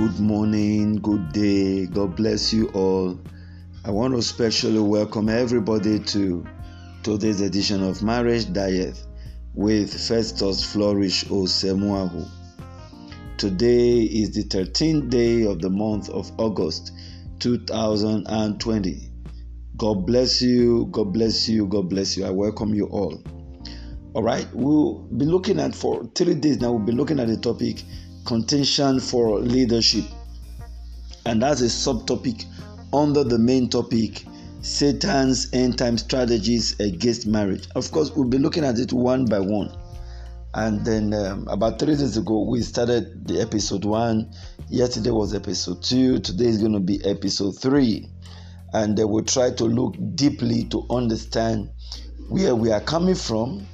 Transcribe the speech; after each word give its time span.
good 0.00 0.18
morning, 0.18 0.96
good 0.96 1.30
day. 1.30 1.84
God 1.84 2.16
bless 2.16 2.54
you 2.54 2.68
all. 2.68 3.20
I 3.84 3.90
want 3.90 4.14
to 4.14 4.18
especially 4.18 4.80
welcome 4.80 5.28
everybody 5.28 5.98
to 5.98 6.42
today's 7.02 7.42
edition 7.42 7.82
of 7.82 8.02
Marriage 8.02 8.50
Diet 8.50 8.98
with 9.52 9.92
Festus 9.92 10.64
Flourish 10.64 11.26
Osemuahu. 11.26 12.26
Today 13.36 13.98
is 13.98 14.32
the 14.32 14.44
13th 14.44 15.10
day 15.10 15.42
of 15.44 15.60
the 15.60 15.68
month 15.68 16.08
of 16.08 16.32
August 16.40 16.92
2020. 17.40 19.10
God 19.76 20.06
bless 20.06 20.40
you, 20.40 20.88
God 20.92 21.12
bless 21.12 21.46
you, 21.46 21.66
God 21.66 21.90
bless 21.90 22.16
you. 22.16 22.24
I 22.24 22.30
welcome 22.30 22.72
you 22.72 22.86
all. 22.86 23.22
All 24.14 24.22
right, 24.22 24.48
we'll 24.54 25.00
be 25.00 25.26
looking 25.26 25.60
at 25.60 25.74
for 25.74 26.06
three 26.14 26.36
days 26.36 26.58
now, 26.58 26.72
we'll 26.72 26.86
be 26.86 26.92
looking 26.92 27.20
at 27.20 27.28
the 27.28 27.36
topic 27.36 27.84
contention 28.24 29.00
for 29.00 29.38
leadership. 29.40 30.04
And 31.26 31.42
that's 31.42 31.60
a 31.60 31.64
subtopic 31.64 32.44
under 32.92 33.24
the 33.24 33.38
main 33.38 33.68
topic 33.68 34.24
Satan's 34.62 35.48
end 35.52 35.78
time 35.78 35.96
strategies 35.96 36.78
against 36.80 37.26
marriage. 37.26 37.66
Of 37.74 37.90
course, 37.90 38.10
we'll 38.10 38.28
be 38.28 38.38
looking 38.38 38.64
at 38.64 38.78
it 38.78 38.92
one 38.92 39.24
by 39.24 39.40
one. 39.40 39.74
And 40.52 40.84
then 40.84 41.14
um, 41.14 41.46
about 41.48 41.78
three 41.78 41.94
days 41.96 42.16
ago, 42.16 42.42
we 42.42 42.60
started 42.62 43.26
the 43.26 43.40
episode 43.40 43.84
one. 43.84 44.32
Yesterday 44.68 45.10
was 45.10 45.34
episode 45.34 45.82
two. 45.82 46.18
Today 46.18 46.46
is 46.46 46.58
going 46.58 46.72
to 46.72 46.80
be 46.80 47.00
episode 47.04 47.52
three. 47.52 48.10
And 48.72 48.98
uh, 49.00 49.06
we'll 49.06 49.24
try 49.24 49.50
to 49.52 49.64
look 49.64 49.94
deeply 50.14 50.64
to 50.64 50.86
understand 50.90 51.70
where 52.28 52.54
we 52.54 52.70
are 52.72 52.80
coming 52.80 53.14
from 53.14 53.66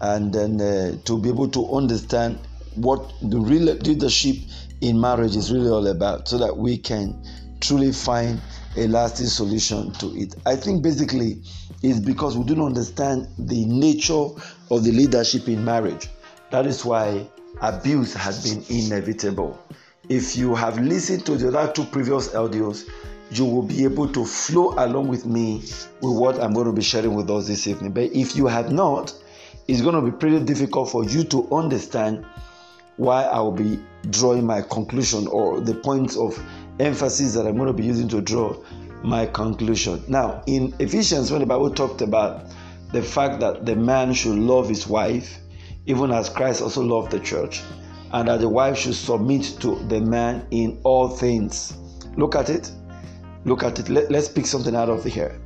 and 0.00 0.32
then 0.32 0.60
uh, 0.60 0.96
to 1.04 1.18
be 1.18 1.28
able 1.28 1.48
to 1.48 1.70
understand 1.72 2.38
what 2.82 3.12
the 3.22 3.38
real 3.38 3.74
leadership 3.74 4.36
in 4.80 5.00
marriage 5.00 5.36
is 5.36 5.52
really 5.52 5.68
all 5.68 5.86
about 5.86 6.28
so 6.28 6.38
that 6.38 6.56
we 6.56 6.78
can 6.78 7.20
truly 7.60 7.92
find 7.92 8.40
a 8.76 8.86
lasting 8.86 9.26
solution 9.26 9.92
to 9.94 10.14
it. 10.16 10.34
I 10.46 10.54
think 10.56 10.82
basically 10.82 11.42
it's 11.82 12.00
because 12.00 12.36
we 12.36 12.44
don't 12.44 12.64
understand 12.64 13.28
the 13.38 13.64
nature 13.66 14.28
of 14.70 14.84
the 14.84 14.92
leadership 14.92 15.48
in 15.48 15.64
marriage. 15.64 16.08
That 16.50 16.66
is 16.66 16.84
why 16.84 17.26
abuse 17.60 18.14
has 18.14 18.44
been 18.44 18.64
inevitable. 18.68 19.58
If 20.08 20.36
you 20.36 20.54
have 20.54 20.78
listened 20.78 21.26
to 21.26 21.36
the 21.36 21.48
other 21.48 21.72
two 21.72 21.84
previous 21.84 22.28
audios, 22.28 22.88
you 23.30 23.44
will 23.44 23.62
be 23.62 23.84
able 23.84 24.08
to 24.08 24.24
flow 24.24 24.72
along 24.78 25.08
with 25.08 25.26
me 25.26 25.58
with 26.00 26.16
what 26.16 26.40
I'm 26.40 26.54
going 26.54 26.66
to 26.66 26.72
be 26.72 26.82
sharing 26.82 27.14
with 27.14 27.30
us 27.30 27.46
this 27.46 27.66
evening. 27.66 27.92
But 27.92 28.04
if 28.12 28.36
you 28.36 28.46
have 28.46 28.72
not, 28.72 29.12
it's 29.66 29.82
going 29.82 29.94
to 29.94 30.10
be 30.10 30.16
pretty 30.16 30.42
difficult 30.44 30.90
for 30.90 31.04
you 31.04 31.24
to 31.24 31.46
understand 31.54 32.24
why 32.98 33.22
I 33.22 33.40
will 33.40 33.52
be 33.52 33.80
drawing 34.10 34.44
my 34.44 34.60
conclusion 34.60 35.26
or 35.28 35.60
the 35.60 35.74
points 35.74 36.16
of 36.16 36.38
emphasis 36.80 37.32
that 37.34 37.46
I'm 37.46 37.56
going 37.56 37.68
to 37.68 37.72
be 37.72 37.84
using 37.84 38.08
to 38.08 38.20
draw 38.20 38.56
my 39.02 39.26
conclusion. 39.26 40.02
Now, 40.08 40.42
in 40.46 40.74
Ephesians, 40.80 41.30
when 41.30 41.40
the 41.40 41.46
Bible 41.46 41.70
talked 41.70 42.02
about 42.02 42.46
the 42.92 43.02
fact 43.02 43.40
that 43.40 43.64
the 43.64 43.76
man 43.76 44.12
should 44.12 44.36
love 44.36 44.68
his 44.68 44.86
wife, 44.86 45.38
even 45.86 46.10
as 46.10 46.28
Christ 46.28 46.60
also 46.60 46.82
loved 46.82 47.12
the 47.12 47.20
church, 47.20 47.62
and 48.12 48.28
that 48.28 48.40
the 48.40 48.48
wife 48.48 48.76
should 48.76 48.94
submit 48.94 49.44
to 49.60 49.76
the 49.88 50.00
man 50.00 50.46
in 50.50 50.80
all 50.82 51.08
things. 51.08 51.74
Look 52.16 52.34
at 52.34 52.50
it. 52.50 52.70
Look 53.44 53.62
at 53.62 53.78
it. 53.78 53.88
Let, 53.88 54.12
us 54.12 54.28
pick 54.28 54.46
something 54.46 54.74
out 54.74 54.88
of 54.88 55.04
here. 55.04 55.40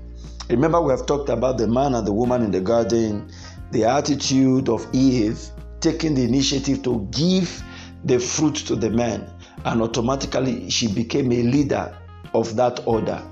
Remember, 0.48 0.80
we 0.80 0.91
have 0.91 1.06
talked 1.06 1.28
about 1.28 1.58
the 1.58 1.67
man 1.69 1.95
and 1.95 2.06
the 2.06 2.12
woman 2.12 2.42
in 2.42 2.50
the 2.50 2.61
garden, 2.61 3.30
the 3.73 3.84
attitude 3.84 4.69
of 4.69 4.86
Eve 4.95 5.50
taking 5.83 6.15
the 6.15 6.25
initiative 6.25 6.83
to 6.85 7.07
give 7.11 7.63
the 8.05 8.19
fruit 8.19 8.55
to 8.55 8.75
the 8.77 8.91
man, 8.91 9.29
and 9.65 9.83
automatically 9.83 10.71
she 10.71 10.89
became 10.89 11.31
a 11.33 11.43
leader 11.43 11.97
of 12.35 12.57
that 12.57 12.81
order. 12.87 13.23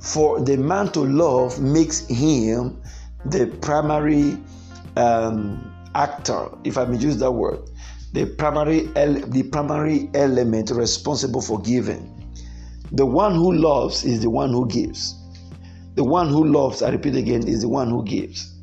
For 0.00 0.40
the 0.40 0.56
man 0.56 0.88
to 0.92 1.00
love 1.00 1.60
makes 1.60 2.06
him 2.06 2.80
the 3.24 3.46
primary 3.60 4.36
um, 4.96 5.72
actor, 5.94 6.48
if 6.64 6.78
I 6.78 6.84
may 6.84 6.98
use 6.98 7.16
that 7.18 7.32
word, 7.32 7.60
the 8.12 8.26
primary 8.26 8.86
the 8.86 9.48
primary 9.52 10.08
element 10.14 10.70
responsible 10.70 11.40
for 11.40 11.60
giving. 11.60 12.12
The 12.92 13.04
one 13.04 13.34
who 13.34 13.52
loves 13.52 14.04
is 14.04 14.20
the 14.20 14.30
one 14.30 14.50
who 14.50 14.66
gives. 14.68 15.14
The 15.96 16.04
one 16.04 16.28
who 16.28 16.44
loves, 16.44 16.82
I 16.82 16.90
repeat 16.90 17.16
again, 17.16 17.48
is 17.48 17.62
the 17.62 17.68
one 17.68 17.90
who 17.90 18.04
gives. 18.04 18.54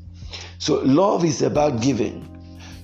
So 0.60 0.80
love 0.82 1.26
is 1.26 1.42
about 1.42 1.82
giving. 1.82 2.33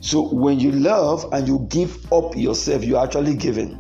So 0.01 0.33
when 0.33 0.59
you 0.59 0.71
love 0.71 1.27
and 1.31 1.47
you 1.47 1.65
give 1.69 2.11
up 2.11 2.35
yourself, 2.35 2.83
you're 2.83 3.03
actually 3.03 3.35
giving. 3.35 3.77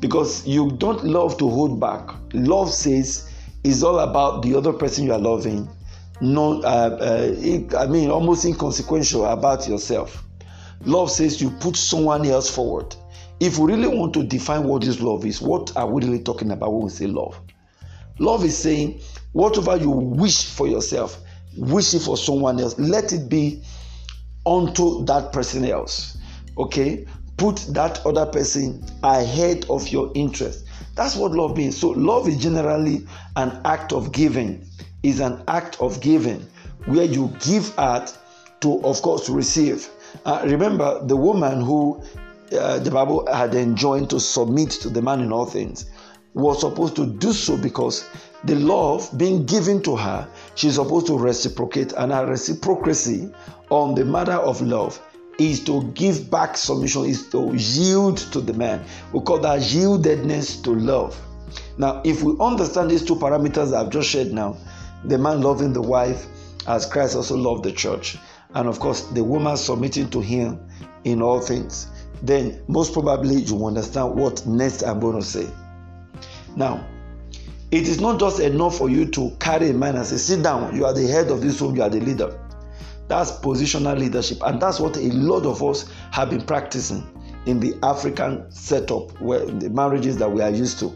Because 0.00 0.46
you 0.46 0.70
don't 0.72 1.04
love 1.04 1.38
to 1.38 1.48
hold 1.48 1.80
back. 1.80 2.10
Love 2.32 2.70
says 2.72 3.30
it's 3.64 3.82
all 3.82 4.00
about 4.00 4.42
the 4.42 4.54
other 4.54 4.72
person 4.72 5.04
you 5.04 5.12
are 5.12 5.18
loving. 5.18 5.68
No, 6.20 6.60
uh, 6.62 6.64
uh, 6.64 7.78
I 7.78 7.86
mean, 7.86 8.10
almost 8.10 8.44
inconsequential 8.44 9.26
about 9.26 9.68
yourself. 9.68 10.24
Love 10.84 11.10
says 11.10 11.40
you 11.40 11.50
put 11.50 11.76
someone 11.76 12.26
else 12.26 12.50
forward. 12.50 12.94
If 13.40 13.58
we 13.58 13.72
really 13.72 13.88
want 13.88 14.14
to 14.14 14.22
define 14.22 14.64
what 14.64 14.82
this 14.82 15.00
love 15.00 15.24
is, 15.24 15.40
what 15.40 15.76
are 15.76 15.86
we 15.86 16.04
really 16.04 16.22
talking 16.22 16.50
about 16.52 16.72
when 16.72 16.84
we 16.84 16.90
say 16.90 17.06
love? 17.06 17.40
Love 18.18 18.44
is 18.44 18.56
saying 18.56 19.00
whatever 19.32 19.76
you 19.76 19.90
wish 19.90 20.44
for 20.44 20.68
yourself, 20.68 21.20
wish 21.56 21.94
it 21.94 22.00
for 22.00 22.16
someone 22.16 22.60
else. 22.60 22.78
Let 22.78 23.12
it 23.12 23.28
be 23.28 23.62
unto 24.46 25.04
that 25.06 25.32
person 25.32 25.64
else. 25.64 26.16
Okay? 26.58 27.06
Put 27.36 27.56
that 27.70 28.04
other 28.06 28.26
person 28.26 28.84
ahead 29.02 29.66
of 29.70 29.88
your 29.88 30.12
interest. 30.14 30.64
That's 30.94 31.16
what 31.16 31.32
love 31.32 31.56
means. 31.56 31.76
So, 31.76 31.90
love 31.90 32.28
is 32.28 32.36
generally 32.36 33.06
an 33.36 33.60
act 33.64 33.92
of 33.92 34.12
giving, 34.12 34.64
is 35.02 35.20
an 35.20 35.42
act 35.48 35.80
of 35.80 36.00
giving 36.00 36.46
where 36.84 37.04
you 37.04 37.32
give 37.40 37.76
out 37.78 38.16
to, 38.60 38.84
of 38.84 39.00
course, 39.02 39.28
receive. 39.28 39.88
Uh, 40.24 40.42
remember 40.44 41.04
the 41.06 41.16
woman 41.16 41.60
who 41.62 42.02
uh, 42.52 42.78
the 42.78 42.90
Bible 42.90 43.26
had 43.32 43.54
enjoined 43.54 44.10
to 44.10 44.20
submit 44.20 44.70
to 44.70 44.90
the 44.90 45.00
man 45.00 45.20
in 45.20 45.32
all 45.32 45.46
things 45.46 45.86
was 46.34 46.60
supposed 46.60 46.96
to 46.96 47.06
do 47.06 47.32
so 47.32 47.56
because 47.56 48.08
the 48.44 48.54
love 48.54 49.10
being 49.16 49.44
given 49.44 49.82
to 49.82 49.96
her, 49.96 50.28
she's 50.54 50.74
supposed 50.74 51.06
to 51.06 51.18
reciprocate, 51.18 51.92
and 51.92 52.12
her 52.12 52.26
reciprocity 52.26 53.32
on 53.70 53.94
the 53.94 54.04
matter 54.04 54.32
of 54.32 54.60
love 54.60 55.00
is 55.38 55.64
to 55.64 55.84
give 55.94 56.30
back 56.30 56.56
submission, 56.56 57.04
is 57.04 57.28
to 57.30 57.52
yield 57.54 58.18
to 58.18 58.40
the 58.40 58.52
man. 58.52 58.84
We 59.12 59.20
call 59.20 59.38
that 59.40 59.60
yieldedness 59.60 60.62
to 60.64 60.70
love. 60.70 61.18
Now, 61.78 62.02
if 62.04 62.22
we 62.22 62.36
understand 62.38 62.90
these 62.90 63.04
two 63.04 63.16
parameters 63.16 63.74
I've 63.74 63.90
just 63.90 64.08
shared 64.08 64.32
now, 64.32 64.56
the 65.04 65.18
man 65.18 65.40
loving 65.40 65.72
the 65.72 65.82
wife 65.82 66.26
as 66.66 66.86
Christ 66.86 67.16
also 67.16 67.36
loved 67.36 67.64
the 67.64 67.72
church, 67.72 68.16
and 68.54 68.68
of 68.68 68.78
course, 68.78 69.02
the 69.08 69.24
woman 69.24 69.56
submitting 69.56 70.10
to 70.10 70.20
him 70.20 70.60
in 71.04 71.22
all 71.22 71.40
things, 71.40 71.88
then 72.22 72.62
most 72.68 72.92
probably 72.92 73.36
you 73.36 73.56
will 73.56 73.66
understand 73.66 74.14
what 74.14 74.46
next 74.46 74.82
I'm 74.82 75.00
going 75.00 75.16
to 75.16 75.26
say. 75.26 75.48
Now, 76.54 76.86
it 77.72 77.88
is 77.88 78.00
not 78.00 78.20
just 78.20 78.38
enough 78.38 78.76
for 78.76 78.90
you 78.90 79.06
to 79.06 79.34
carry 79.40 79.70
a 79.70 79.72
man 79.72 79.96
and 79.96 80.06
say, 80.06 80.18
Sit 80.18 80.42
down, 80.42 80.76
you 80.76 80.84
are 80.84 80.92
the 80.92 81.06
head 81.06 81.30
of 81.30 81.40
this 81.40 81.58
home, 81.58 81.74
you 81.74 81.82
are 81.82 81.88
the 81.88 82.00
leader. 82.00 82.38
That's 83.08 83.32
positional 83.32 83.98
leadership. 83.98 84.38
And 84.42 84.60
that's 84.60 84.78
what 84.78 84.98
a 84.98 85.12
lot 85.12 85.46
of 85.46 85.62
us 85.62 85.90
have 86.12 86.28
been 86.28 86.42
practicing 86.42 87.02
in 87.46 87.60
the 87.60 87.74
African 87.82 88.50
setup, 88.52 89.18
where 89.20 89.46
the 89.46 89.70
marriages 89.70 90.18
that 90.18 90.30
we 90.30 90.42
are 90.42 90.50
used 90.50 90.78
to, 90.80 90.88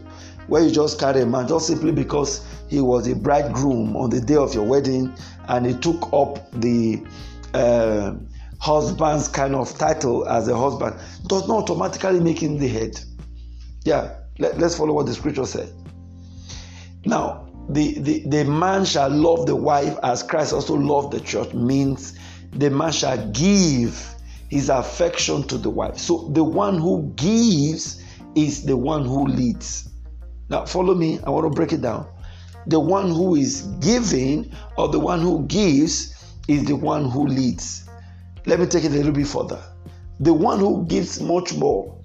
where 0.45 0.63
you 0.63 0.71
just 0.71 0.99
carry 0.99 1.21
a 1.21 1.25
man 1.25 1.47
just 1.47 1.65
simply 1.65 1.91
because 1.91 2.45
he 2.69 2.79
was 2.79 3.07
a 3.07 3.15
bridegroom 3.15 3.95
on 3.97 4.11
the 4.11 4.21
day 4.21 4.35
of 4.35 4.53
your 4.53 4.63
wedding 4.63 5.11
and 5.47 5.65
he 5.65 5.73
took 5.73 6.13
up 6.13 6.49
the 6.61 7.03
uh, 7.55 8.13
husband's 8.59 9.27
kind 9.27 9.55
of 9.55 9.75
title 9.79 10.27
as 10.29 10.47
a 10.47 10.55
husband, 10.55 10.95
does 11.25 11.47
not 11.47 11.63
automatically 11.69 12.19
make 12.19 12.41
him 12.41 12.59
the 12.59 12.67
head. 12.67 12.99
Yeah, 13.83 14.13
let, 14.37 14.61
us 14.61 14.77
follow 14.77 14.93
what 14.93 15.07
the 15.07 15.13
scripture 15.15 15.45
said. 15.45 15.73
Now, 17.07 17.47
the, 17.69 17.97
the, 17.99 18.19
the 18.27 18.43
man 18.43 18.83
shall 18.83 19.09
love 19.09 19.45
the 19.45 19.55
wife 19.55 19.97
as 20.03 20.23
Christ 20.23 20.51
also 20.51 20.73
loved 20.73 21.13
the 21.13 21.21
church 21.21 21.53
means 21.53 22.19
the 22.51 22.69
man 22.69 22.91
shall 22.91 23.31
give 23.31 24.13
his 24.49 24.67
affection 24.67 25.43
to 25.43 25.57
the 25.57 25.69
wife. 25.69 25.97
So 25.97 26.29
the 26.33 26.43
one 26.43 26.77
who 26.77 27.13
gives 27.15 28.03
is 28.35 28.65
the 28.65 28.75
one 28.75 29.05
who 29.05 29.25
leads. 29.25 29.89
Now, 30.49 30.65
follow 30.65 30.95
me. 30.95 31.19
I 31.25 31.29
want 31.29 31.45
to 31.45 31.55
break 31.55 31.71
it 31.71 31.81
down. 31.81 32.07
The 32.67 32.79
one 32.79 33.07
who 33.07 33.35
is 33.35 33.61
giving 33.79 34.51
or 34.77 34.89
the 34.89 34.99
one 34.99 35.21
who 35.21 35.45
gives 35.47 36.13
is 36.49 36.65
the 36.65 36.75
one 36.75 37.09
who 37.09 37.25
leads. 37.25 37.89
Let 38.45 38.59
me 38.59 38.65
take 38.65 38.83
it 38.83 38.91
a 38.91 38.95
little 38.95 39.13
bit 39.13 39.27
further. 39.27 39.63
The 40.19 40.33
one 40.33 40.59
who 40.59 40.85
gives 40.87 41.21
much 41.21 41.53
more, 41.53 41.97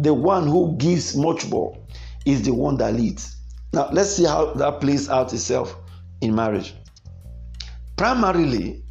the 0.00 0.12
one 0.14 0.48
who 0.48 0.76
gives 0.78 1.16
much 1.16 1.46
more 1.46 1.78
is 2.26 2.42
the 2.42 2.54
one 2.54 2.76
that 2.78 2.94
leads. 2.94 3.36
Now, 3.72 3.88
let's 3.90 4.14
see 4.16 4.24
how 4.24 4.52
that 4.54 4.80
plays 4.80 5.08
out 5.08 5.32
itself 5.32 5.76
in 6.20 6.34
marriage. 6.34 6.74
Primarily, 7.96 8.82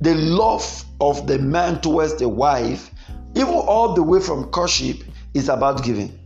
the 0.00 0.14
love 0.14 0.84
of 1.00 1.26
the 1.26 1.38
man 1.38 1.80
towards 1.80 2.16
the 2.16 2.28
wife, 2.28 2.90
even 3.34 3.54
all 3.54 3.94
the 3.94 4.02
way 4.02 4.20
from 4.20 4.50
courtship, 4.50 5.02
is 5.34 5.48
about 5.48 5.84
giving. 5.84 6.18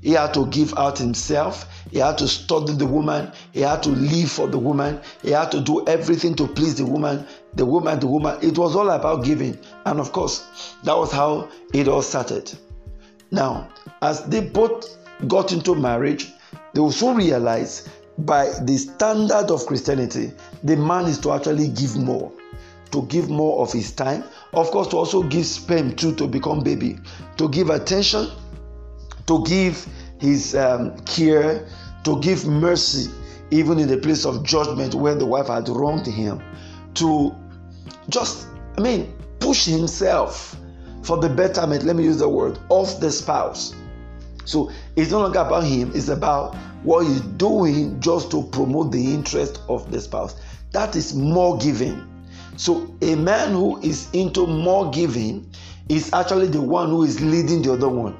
He 0.00 0.12
had 0.12 0.34
to 0.34 0.46
give 0.46 0.76
out 0.78 0.98
himself. 0.98 1.66
He 1.90 1.98
had 1.98 2.18
to 2.18 2.28
study 2.28 2.74
the 2.74 2.86
woman. 2.86 3.32
He 3.52 3.60
had 3.60 3.82
to 3.84 3.90
live 3.90 4.30
for 4.30 4.46
the 4.46 4.58
woman. 4.58 5.00
He 5.22 5.30
had 5.30 5.50
to 5.52 5.60
do 5.60 5.86
everything 5.86 6.34
to 6.36 6.46
please 6.46 6.76
the 6.76 6.84
woman. 6.84 7.26
The 7.54 7.64
woman, 7.64 8.00
the 8.00 8.06
woman. 8.06 8.38
It 8.42 8.58
was 8.58 8.76
all 8.76 8.90
about 8.90 9.24
giving. 9.24 9.58
And 9.86 9.98
of 9.98 10.12
course, 10.12 10.74
that 10.84 10.94
was 10.96 11.10
how 11.10 11.48
it 11.72 11.88
all 11.88 12.02
started. 12.02 12.52
Now, 13.30 13.70
as 14.02 14.24
they 14.26 14.40
both 14.40 14.98
got 15.26 15.52
into 15.52 15.74
marriage, 15.74 16.30
they 16.74 16.80
also 16.80 17.14
realize 17.14 17.88
by 18.18 18.52
the 18.62 18.76
standard 18.76 19.50
of 19.50 19.64
Christianity, 19.66 20.32
the 20.62 20.76
man 20.76 21.06
is 21.06 21.18
to 21.20 21.32
actually 21.32 21.68
give 21.68 21.96
more, 21.96 22.32
to 22.90 23.02
give 23.06 23.28
more 23.28 23.60
of 23.60 23.72
his 23.72 23.92
time, 23.92 24.24
of 24.52 24.70
course, 24.70 24.88
to 24.88 24.96
also 24.96 25.22
give 25.22 25.46
sperm 25.46 25.94
too 25.94 26.14
to 26.16 26.26
become 26.26 26.62
baby, 26.62 26.98
to 27.36 27.48
give 27.48 27.70
attention, 27.70 28.28
to 29.26 29.42
give 29.44 29.86
his 30.20 30.54
um, 30.54 30.98
care, 31.00 31.66
to 32.04 32.20
give 32.20 32.46
mercy, 32.46 33.10
even 33.50 33.78
in 33.78 33.88
the 33.88 33.96
place 33.96 34.24
of 34.24 34.44
judgment 34.44 34.94
when 34.94 35.18
the 35.18 35.26
wife 35.26 35.48
had 35.48 35.68
wronged 35.68 36.06
him, 36.06 36.42
to 36.94 37.34
just, 38.08 38.46
I 38.78 38.80
mean, 38.80 39.16
push 39.38 39.64
himself 39.64 40.56
for 41.02 41.18
the 41.18 41.28
betterment, 41.28 41.84
let 41.84 41.96
me 41.96 42.04
use 42.04 42.18
the 42.18 42.28
word, 42.28 42.58
of 42.70 43.00
the 43.00 43.10
spouse. 43.10 43.74
So 44.44 44.70
it's 44.96 45.10
no 45.10 45.20
longer 45.20 45.40
about 45.40 45.64
him, 45.64 45.92
it's 45.94 46.08
about 46.08 46.54
what 46.82 47.06
he's 47.06 47.20
doing 47.20 47.98
just 48.00 48.30
to 48.32 48.42
promote 48.44 48.92
the 48.92 49.14
interest 49.14 49.60
of 49.68 49.90
the 49.90 50.00
spouse. 50.00 50.36
That 50.72 50.96
is 50.96 51.14
more 51.14 51.56
giving. 51.58 52.06
So 52.56 52.94
a 53.00 53.14
man 53.16 53.52
who 53.52 53.80
is 53.80 54.08
into 54.12 54.46
more 54.46 54.90
giving 54.90 55.50
is 55.88 56.12
actually 56.12 56.48
the 56.48 56.60
one 56.60 56.90
who 56.90 57.02
is 57.04 57.20
leading 57.20 57.62
the 57.62 57.72
other 57.72 57.88
one. 57.88 58.16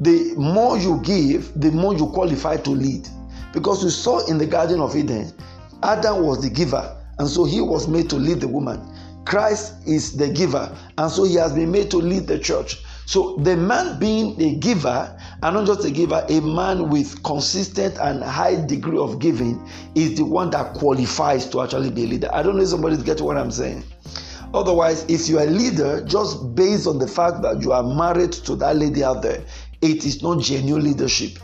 The 0.00 0.34
more 0.36 0.78
you 0.78 1.00
give, 1.02 1.52
the 1.60 1.70
more 1.70 1.94
you 1.94 2.06
qualify 2.06 2.56
to 2.58 2.70
lead. 2.70 3.08
Because 3.52 3.82
you 3.82 3.90
saw 3.90 4.26
in 4.26 4.38
the 4.38 4.46
Garden 4.46 4.80
of 4.80 4.96
Eden, 4.96 5.32
Adam 5.82 6.22
was 6.22 6.42
the 6.42 6.50
giver, 6.50 6.96
and 7.18 7.28
so 7.28 7.44
he 7.44 7.60
was 7.60 7.88
made 7.88 8.08
to 8.10 8.16
lead 8.16 8.40
the 8.40 8.48
woman. 8.48 8.80
Christ 9.24 9.74
is 9.86 10.16
the 10.16 10.28
giver, 10.28 10.74
and 10.98 11.10
so 11.10 11.24
he 11.24 11.34
has 11.34 11.52
been 11.52 11.70
made 11.70 11.90
to 11.90 11.98
lead 11.98 12.26
the 12.26 12.38
church. 12.38 12.82
So 13.10 13.34
the 13.38 13.56
man 13.56 13.98
being 13.98 14.40
a 14.40 14.54
giver, 14.54 15.18
and 15.42 15.56
not 15.56 15.66
just 15.66 15.84
a 15.84 15.90
giver, 15.90 16.24
a 16.28 16.40
man 16.42 16.90
with 16.90 17.20
consistent 17.24 17.98
and 17.98 18.22
high 18.22 18.64
degree 18.64 18.98
of 18.98 19.18
giving 19.18 19.68
is 19.96 20.16
the 20.16 20.24
one 20.24 20.50
that 20.50 20.74
qualifies 20.74 21.50
to 21.50 21.60
actually 21.60 21.90
be 21.90 22.04
a 22.04 22.06
leader. 22.06 22.30
I 22.32 22.44
don't 22.44 22.54
know 22.54 22.62
if 22.62 22.68
somebody's 22.68 23.02
getting 23.02 23.26
what 23.26 23.36
I'm 23.36 23.50
saying. 23.50 23.82
Otherwise, 24.54 25.06
if 25.08 25.28
you 25.28 25.40
are 25.40 25.42
a 25.42 25.50
leader 25.50 26.04
just 26.04 26.54
based 26.54 26.86
on 26.86 27.00
the 27.00 27.08
fact 27.08 27.42
that 27.42 27.60
you 27.62 27.72
are 27.72 27.82
married 27.82 28.30
to 28.30 28.54
that 28.54 28.76
lady 28.76 29.02
out 29.02 29.22
there, 29.22 29.42
it 29.82 30.06
is 30.06 30.22
not 30.22 30.40
genuine 30.40 30.84
leadership. 30.84 31.36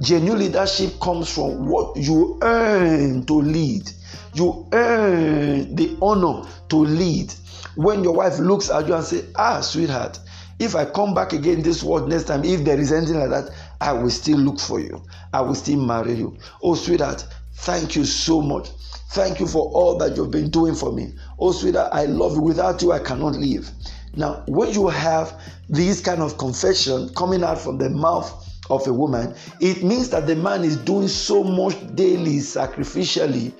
Genuine 0.00 0.38
leadership 0.38 1.00
comes 1.00 1.34
from 1.34 1.66
what 1.66 1.96
you 1.96 2.38
earn 2.42 3.26
to 3.26 3.34
lead. 3.34 3.90
You 4.34 4.68
earn 4.72 5.74
the 5.74 5.98
honor 6.00 6.48
to 6.68 6.76
lead. 6.76 7.34
When 7.74 8.04
your 8.04 8.12
wife 8.12 8.38
looks 8.38 8.70
at 8.70 8.86
you 8.86 8.94
and 8.94 9.04
say, 9.04 9.24
"Ah, 9.34 9.60
sweetheart, 9.60 10.20
if 10.58 10.74
I 10.74 10.84
come 10.84 11.14
back 11.14 11.32
again 11.32 11.62
this 11.62 11.82
world 11.82 12.08
next 12.08 12.24
time, 12.24 12.44
if 12.44 12.64
there 12.64 12.78
is 12.78 12.92
anything 12.92 13.18
like 13.18 13.30
that, 13.30 13.50
I 13.80 13.92
will 13.92 14.10
still 14.10 14.38
look 14.38 14.58
for 14.58 14.80
you. 14.80 15.02
I 15.32 15.40
will 15.40 15.54
still 15.54 15.80
marry 15.80 16.14
you. 16.14 16.36
Oh, 16.62 16.74
sweetheart, 16.74 17.26
thank 17.54 17.94
you 17.94 18.04
so 18.04 18.42
much. 18.42 18.70
Thank 19.10 19.40
you 19.40 19.46
for 19.46 19.70
all 19.70 19.96
that 19.98 20.16
you've 20.16 20.30
been 20.30 20.50
doing 20.50 20.74
for 20.74 20.92
me. 20.92 21.14
Oh, 21.38 21.52
sweetheart, 21.52 21.90
I 21.92 22.06
love 22.06 22.34
you. 22.34 22.42
Without 22.42 22.82
you, 22.82 22.92
I 22.92 22.98
cannot 22.98 23.36
live. 23.36 23.70
Now, 24.16 24.42
when 24.48 24.72
you 24.72 24.88
have 24.88 25.40
these 25.68 26.00
kind 26.00 26.20
of 26.20 26.38
confession 26.38 27.08
coming 27.14 27.44
out 27.44 27.58
from 27.58 27.78
the 27.78 27.88
mouth 27.88 28.46
of 28.68 28.86
a 28.86 28.92
woman, 28.92 29.34
it 29.60 29.82
means 29.82 30.10
that 30.10 30.26
the 30.26 30.36
man 30.36 30.64
is 30.64 30.76
doing 30.76 31.08
so 31.08 31.44
much 31.44 31.76
daily, 31.94 32.38
sacrificially, 32.38 33.52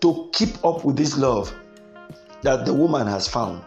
to 0.00 0.30
keep 0.32 0.64
up 0.64 0.84
with 0.84 0.96
this 0.96 1.16
love 1.16 1.52
that 2.42 2.64
the 2.64 2.72
woman 2.72 3.06
has 3.06 3.26
found 3.26 3.62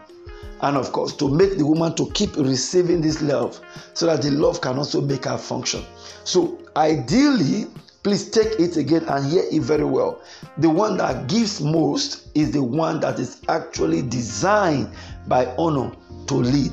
and 0.62 0.77
of 0.77 0.92
course 0.92 1.15
to 1.15 1.30
make 1.30 1.57
the 1.57 1.65
woman 1.65 1.95
to 1.95 2.09
keep 2.12 2.36
receiving 2.36 3.01
this 3.01 3.21
love 3.21 3.59
so 3.94 4.06
that 4.06 4.21
the 4.21 4.31
love 4.31 4.62
can 4.62 4.77
also 4.77 5.01
make 5.01 5.25
her 5.25 5.38
function. 5.38 5.83
So 6.24 6.59
ideally 6.75 7.68
please 8.04 8.30
take 8.30 8.59
it 8.59 8.77
again 8.77 9.04
and 9.09 9.25
hear 9.25 9.44
it 9.51 9.62
very 9.62 9.83
well. 9.83 10.21
The 10.57 10.69
one 10.69 10.98
that 10.98 11.27
gives 11.27 11.62
most 11.62 12.27
is 12.36 12.51
the 12.51 12.63
one 12.63 13.00
that 13.01 13.19
is 13.19 13.42
actually 13.50 14.01
designed 14.04 14.89
by 15.27 15.54
honor 15.57 15.92
to 16.27 16.36
lead. 16.36 16.71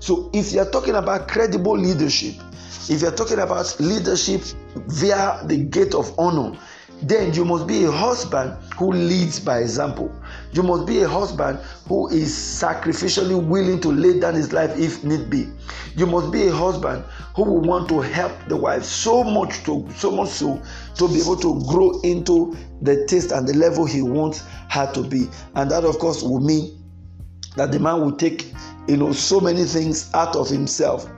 So 0.00 0.30
if 0.34 0.52
you're 0.52 0.70
talking 0.70 0.94
about 0.96 1.28
credible 1.28 1.78
leadership 1.78 2.34
if 2.88 3.00
you're 3.00 3.12
talking 3.12 3.38
about 3.38 3.74
leadership 3.80 4.42
via 4.74 5.40
the 5.46 5.56
gate 5.56 5.94
of 5.94 6.12
honor 6.18 6.56
then 7.08 7.34
you 7.34 7.44
must 7.44 7.66
be 7.66 7.84
a 7.84 7.90
husband 7.90 8.56
who 8.76 8.92
leads 8.92 9.38
by 9.38 9.58
example. 9.58 10.10
You 10.52 10.62
must 10.62 10.86
be 10.86 11.02
a 11.02 11.08
husband 11.08 11.58
who 11.86 12.08
is 12.08 12.30
sacrificially 12.32 13.42
willing 13.46 13.80
to 13.80 13.88
lay 13.88 14.18
down 14.20 14.34
his 14.34 14.52
life 14.52 14.76
if 14.78 15.04
need 15.04 15.28
be. 15.28 15.48
You 15.96 16.06
must 16.06 16.32
be 16.32 16.46
a 16.46 16.52
husband 16.52 17.04
who 17.36 17.44
will 17.44 17.60
want 17.60 17.88
to 17.90 18.00
help 18.00 18.32
the 18.48 18.56
wife 18.56 18.84
so 18.84 19.22
much 19.22 19.64
to 19.64 19.86
so 19.94 20.10
much 20.10 20.28
so 20.28 20.62
to 20.96 21.08
be 21.08 21.20
able 21.20 21.36
to 21.36 21.62
grow 21.68 22.00
into 22.00 22.56
the 22.82 23.06
taste 23.06 23.32
and 23.32 23.46
the 23.46 23.54
level 23.54 23.84
he 23.84 24.00
wants 24.00 24.44
her 24.70 24.90
to 24.94 25.02
be. 25.02 25.28
And 25.56 25.70
that 25.70 25.84
of 25.84 25.98
course 25.98 26.22
will 26.22 26.40
mean 26.40 26.82
that 27.56 27.70
the 27.70 27.78
man 27.78 28.00
will 28.00 28.16
take 28.16 28.52
you 28.88 28.96
know 28.96 29.12
so 29.12 29.40
many 29.40 29.64
things 29.64 30.10
out 30.14 30.36
of 30.36 30.48
himself 30.48 31.08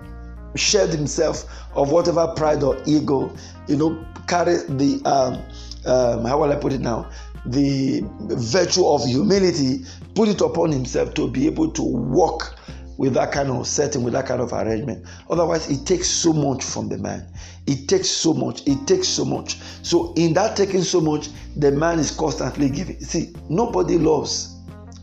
shed 0.54 0.88
himself 0.90 1.44
of 1.74 1.90
whatever 1.92 2.26
pride 2.28 2.62
or 2.62 2.80
ego 2.86 3.34
you 3.68 3.76
know 3.76 4.06
carry 4.26 4.56
the 4.68 5.00
um, 5.04 5.42
um, 5.86 6.24
how 6.24 6.40
will 6.40 6.52
I 6.52 6.56
put 6.56 6.72
it 6.72 6.80
now? 6.80 7.10
The 7.46 8.02
virtue 8.20 8.86
of 8.86 9.04
humility, 9.04 9.84
put 10.14 10.28
it 10.28 10.40
upon 10.40 10.72
himself 10.72 11.14
to 11.14 11.30
be 11.30 11.46
able 11.46 11.70
to 11.72 11.82
walk 11.82 12.58
with 12.98 13.14
that 13.14 13.30
kind 13.30 13.50
of 13.50 13.66
setting, 13.66 14.02
with 14.02 14.14
that 14.14 14.26
kind 14.26 14.40
of 14.40 14.52
arrangement. 14.52 15.06
Otherwise, 15.30 15.70
it 15.70 15.86
takes 15.86 16.08
so 16.08 16.32
much 16.32 16.64
from 16.64 16.88
the 16.88 16.98
man. 16.98 17.26
It 17.66 17.88
takes 17.88 18.08
so 18.08 18.32
much. 18.32 18.66
It 18.66 18.86
takes 18.86 19.06
so 19.06 19.24
much. 19.24 19.58
So, 19.82 20.14
in 20.16 20.32
that 20.34 20.56
taking 20.56 20.82
so 20.82 21.00
much, 21.00 21.28
the 21.56 21.70
man 21.72 21.98
is 21.98 22.10
constantly 22.10 22.70
giving. 22.70 23.00
See, 23.00 23.34
nobody 23.48 23.98
loves 23.98 24.56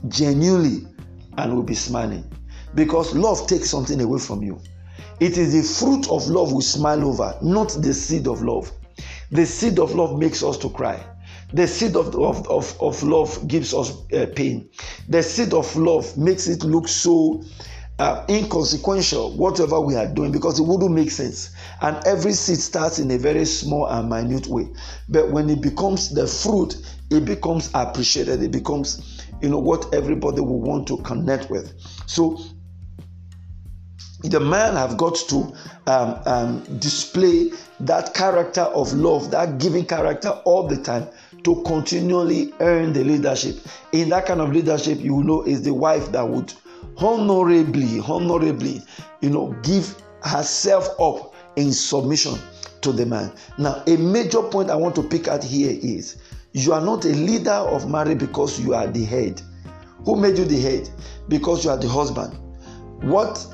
genuinely 0.09 0.87
and 1.37 1.55
will 1.55 1.63
be 1.63 1.75
smiling 1.75 2.29
because 2.75 3.15
love 3.15 3.47
takes 3.47 3.69
something 3.69 4.01
away 4.01 4.19
from 4.19 4.41
you. 4.43 4.59
It 5.19 5.37
is 5.37 5.53
the 5.53 5.61
fruit 5.61 6.09
of 6.09 6.27
love 6.27 6.51
we 6.51 6.61
smile 6.61 7.07
over, 7.07 7.37
not 7.41 7.69
the 7.79 7.93
seed 7.93 8.27
of 8.27 8.41
love. 8.41 8.71
The 9.33 9.47
seed 9.47 9.79
of 9.79 9.95
love 9.95 10.19
makes 10.19 10.43
us 10.43 10.57
to 10.59 10.69
cry. 10.69 11.03
The 11.53 11.67
seed 11.67 11.95
of, 11.95 12.15
of, 12.15 12.47
of, 12.47 12.77
of 12.79 13.01
love 13.01 13.47
gives 13.47 13.73
us 13.73 13.91
uh, 14.13 14.27
pain. 14.35 14.69
The 15.09 15.23
seed 15.23 15.53
of 15.53 15.75
love 15.75 16.15
makes 16.15 16.47
it 16.47 16.63
look 16.63 16.87
so 16.87 17.43
uh, 17.97 18.25
inconsequential, 18.29 19.35
whatever 19.35 19.79
we 19.79 19.95
are 19.95 20.05
doing, 20.05 20.31
because 20.31 20.59
it 20.59 20.63
wouldn't 20.63 20.91
make 20.91 21.09
sense. 21.09 21.49
And 21.81 21.97
every 22.05 22.33
seed 22.33 22.59
starts 22.59 22.99
in 22.99 23.09
a 23.09 23.17
very 23.17 23.45
small 23.45 23.87
and 23.87 24.07
minute 24.07 24.45
way. 24.45 24.67
But 25.09 25.31
when 25.31 25.49
it 25.49 25.61
becomes 25.61 26.13
the 26.13 26.27
fruit, 26.27 26.75
it 27.09 27.25
becomes 27.25 27.71
appreciated. 27.73 28.43
It 28.43 28.51
becomes, 28.51 29.23
you 29.41 29.49
know, 29.49 29.59
what 29.59 29.91
everybody 29.95 30.41
will 30.41 30.61
want 30.61 30.87
to 30.89 30.97
connect 30.97 31.49
with. 31.49 31.73
So 32.05 32.39
the 34.23 34.39
man 34.39 34.75
have 34.75 34.97
got 34.97 35.15
to 35.29 35.53
um, 35.87 36.19
um, 36.25 36.79
display 36.79 37.51
that 37.81 38.13
character 38.13 38.61
of 38.61 38.93
love, 38.93 39.31
that 39.31 39.57
giving 39.57 39.85
character 39.85 40.29
all 40.45 40.67
the 40.67 40.77
time 40.77 41.07
to 41.43 41.61
continually 41.63 42.53
earn 42.61 42.93
the 42.93 43.03
leadership. 43.03 43.57
In 43.91 44.09
that 44.09 44.25
kind 44.25 44.39
of 44.39 44.53
leadership, 44.53 44.99
you 44.99 45.23
know, 45.23 45.43
is 45.43 45.61
the 45.61 45.73
wife 45.73 46.11
that 46.13 46.27
would 46.27 46.53
honorably, 46.97 47.99
honorably, 47.99 48.81
you 49.21 49.29
know, 49.29 49.53
give 49.63 49.95
herself 50.23 50.87
up 50.99 51.33
in 51.57 51.73
submission 51.73 52.39
to 52.81 52.91
the 52.91 53.05
man. 53.05 53.31
Now, 53.57 53.83
a 53.87 53.97
major 53.97 54.41
point 54.41 54.69
I 54.69 54.75
want 54.75 54.95
to 54.95 55.03
pick 55.03 55.27
out 55.27 55.43
here 55.43 55.77
is 55.81 56.17
you 56.53 56.71
are 56.71 56.81
not 56.81 57.03
a 57.05 57.09
leader 57.09 57.51
of 57.51 57.89
marriage 57.89 58.19
because 58.19 58.59
you 58.59 58.73
are 58.73 58.87
the 58.87 59.03
head. 59.03 59.41
Who 60.05 60.15
made 60.15 60.37
you 60.37 60.45
the 60.45 60.59
head? 60.59 60.89
Because 61.27 61.65
you 61.65 61.71
are 61.71 61.77
the 61.77 61.89
husband. 61.89 62.37
What 63.01 63.45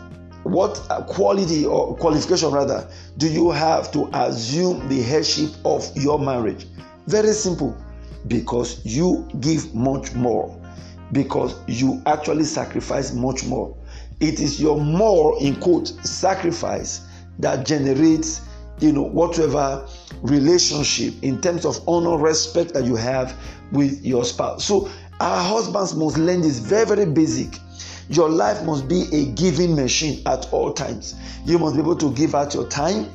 what 0.43 0.75
quality 1.07 1.65
or 1.65 1.95
qualification 1.97 2.51
rather 2.51 2.87
do 3.17 3.27
you 3.27 3.51
have 3.51 3.91
to 3.91 4.09
assume 4.13 4.87
the 4.87 5.01
headship 5.01 5.51
of 5.65 5.89
your 5.95 6.19
marriage? 6.19 6.67
Very 7.07 7.33
simple. 7.33 7.75
Because 8.27 8.85
you 8.85 9.27
give 9.39 9.73
much 9.73 10.13
more. 10.13 10.55
Because 11.11 11.55
you 11.67 12.01
actually 12.05 12.43
sacrifice 12.43 13.13
much 13.13 13.45
more. 13.45 13.75
It 14.19 14.39
is 14.39 14.61
your 14.61 14.79
more 14.79 15.41
in 15.41 15.55
quote 15.55 15.87
sacrifice 16.05 17.01
that 17.39 17.65
generates 17.65 18.41
you 18.79 18.91
know 18.91 19.03
whatever 19.03 19.87
relationship 20.21 21.13
in 21.21 21.41
terms 21.41 21.65
of 21.65 21.81
honor 21.87 22.17
respect 22.17 22.73
that 22.73 22.85
you 22.85 22.95
have 22.95 23.35
with 23.71 24.03
your 24.05 24.23
spouse. 24.23 24.65
So 24.65 24.89
our 25.19 25.43
husbands 25.43 25.95
must 25.95 26.17
learn 26.17 26.41
this 26.41 26.59
very 26.59 26.85
very 26.85 27.05
basic 27.05 27.59
your 28.09 28.29
life 28.29 28.63
must 28.63 28.87
be 28.87 29.07
a 29.13 29.25
giving 29.33 29.75
machine 29.75 30.21
at 30.25 30.51
all 30.51 30.73
times. 30.73 31.15
You 31.45 31.59
must 31.59 31.75
be 31.75 31.81
able 31.81 31.95
to 31.97 32.11
give 32.13 32.35
out 32.35 32.53
your 32.53 32.67
time. 32.67 33.09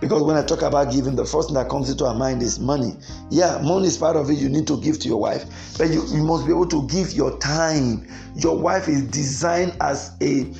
Because 0.00 0.22
when 0.22 0.36
I 0.36 0.42
talk 0.42 0.62
about 0.62 0.90
giving, 0.90 1.14
the 1.14 1.26
first 1.26 1.48
thing 1.48 1.54
that 1.54 1.68
comes 1.68 1.90
into 1.90 2.06
our 2.06 2.14
mind 2.14 2.42
is 2.42 2.58
money. 2.58 2.96
Yeah, 3.30 3.60
money 3.62 3.86
is 3.86 3.98
part 3.98 4.16
of 4.16 4.30
it. 4.30 4.38
You 4.38 4.48
need 4.48 4.66
to 4.68 4.80
give 4.80 4.98
to 5.00 5.08
your 5.08 5.20
wife, 5.20 5.44
but 5.76 5.90
you, 5.90 6.04
you 6.08 6.24
must 6.24 6.46
be 6.46 6.52
able 6.52 6.66
to 6.68 6.86
give 6.88 7.12
your 7.12 7.38
time. 7.38 8.08
Your 8.34 8.58
wife 8.58 8.88
is 8.88 9.02
designed 9.02 9.76
as 9.80 10.16
a 10.22 10.52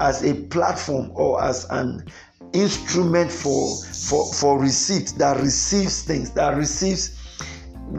as 0.00 0.24
a 0.24 0.34
platform 0.34 1.12
or 1.14 1.42
as 1.42 1.64
an 1.70 2.04
instrument 2.52 3.30
for 3.30 3.76
for 3.76 4.32
for 4.32 4.58
receipt 4.58 5.14
that 5.18 5.38
receives 5.40 6.02
things 6.02 6.30
that 6.32 6.56
receives 6.56 7.16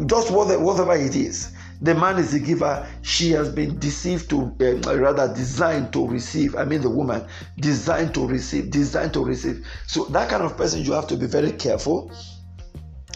just 0.05 0.31
whatever 0.31 0.95
it 0.95 1.15
is 1.15 1.51
the 1.81 1.95
man 1.95 2.17
is 2.17 2.31
the 2.31 2.39
giver. 2.39 2.85
She 3.03 3.31
has 3.31 3.49
been 3.49 3.79
deceived 3.79 4.29
to 4.31 4.53
uh, 4.61 4.97
rather 4.97 5.33
designed 5.33 5.93
to 5.93 6.05
receive 6.07 6.55
i 6.55 6.65
mean 6.65 6.81
the 6.81 6.89
woman 6.89 7.25
designed 7.59 8.13
to 8.15 8.27
receive 8.27 8.69
designed 8.69 9.13
to 9.13 9.23
receive. 9.23 9.65
So 9.87 10.05
that 10.05 10.29
kind 10.29 10.43
of 10.43 10.57
person 10.57 10.83
you 10.83 10.91
have 10.93 11.07
to 11.07 11.17
be 11.17 11.25
very 11.25 11.51
careful 11.53 12.11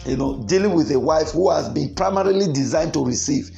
you 0.06 0.16
know 0.16 0.42
dealing 0.44 0.72
with 0.72 0.90
a 0.92 0.98
wife 0.98 1.32
who 1.32 1.50
has 1.50 1.68
been 1.68 1.94
primarily 1.94 2.52
designed 2.52 2.94
to 2.94 3.04
receive. 3.04 3.50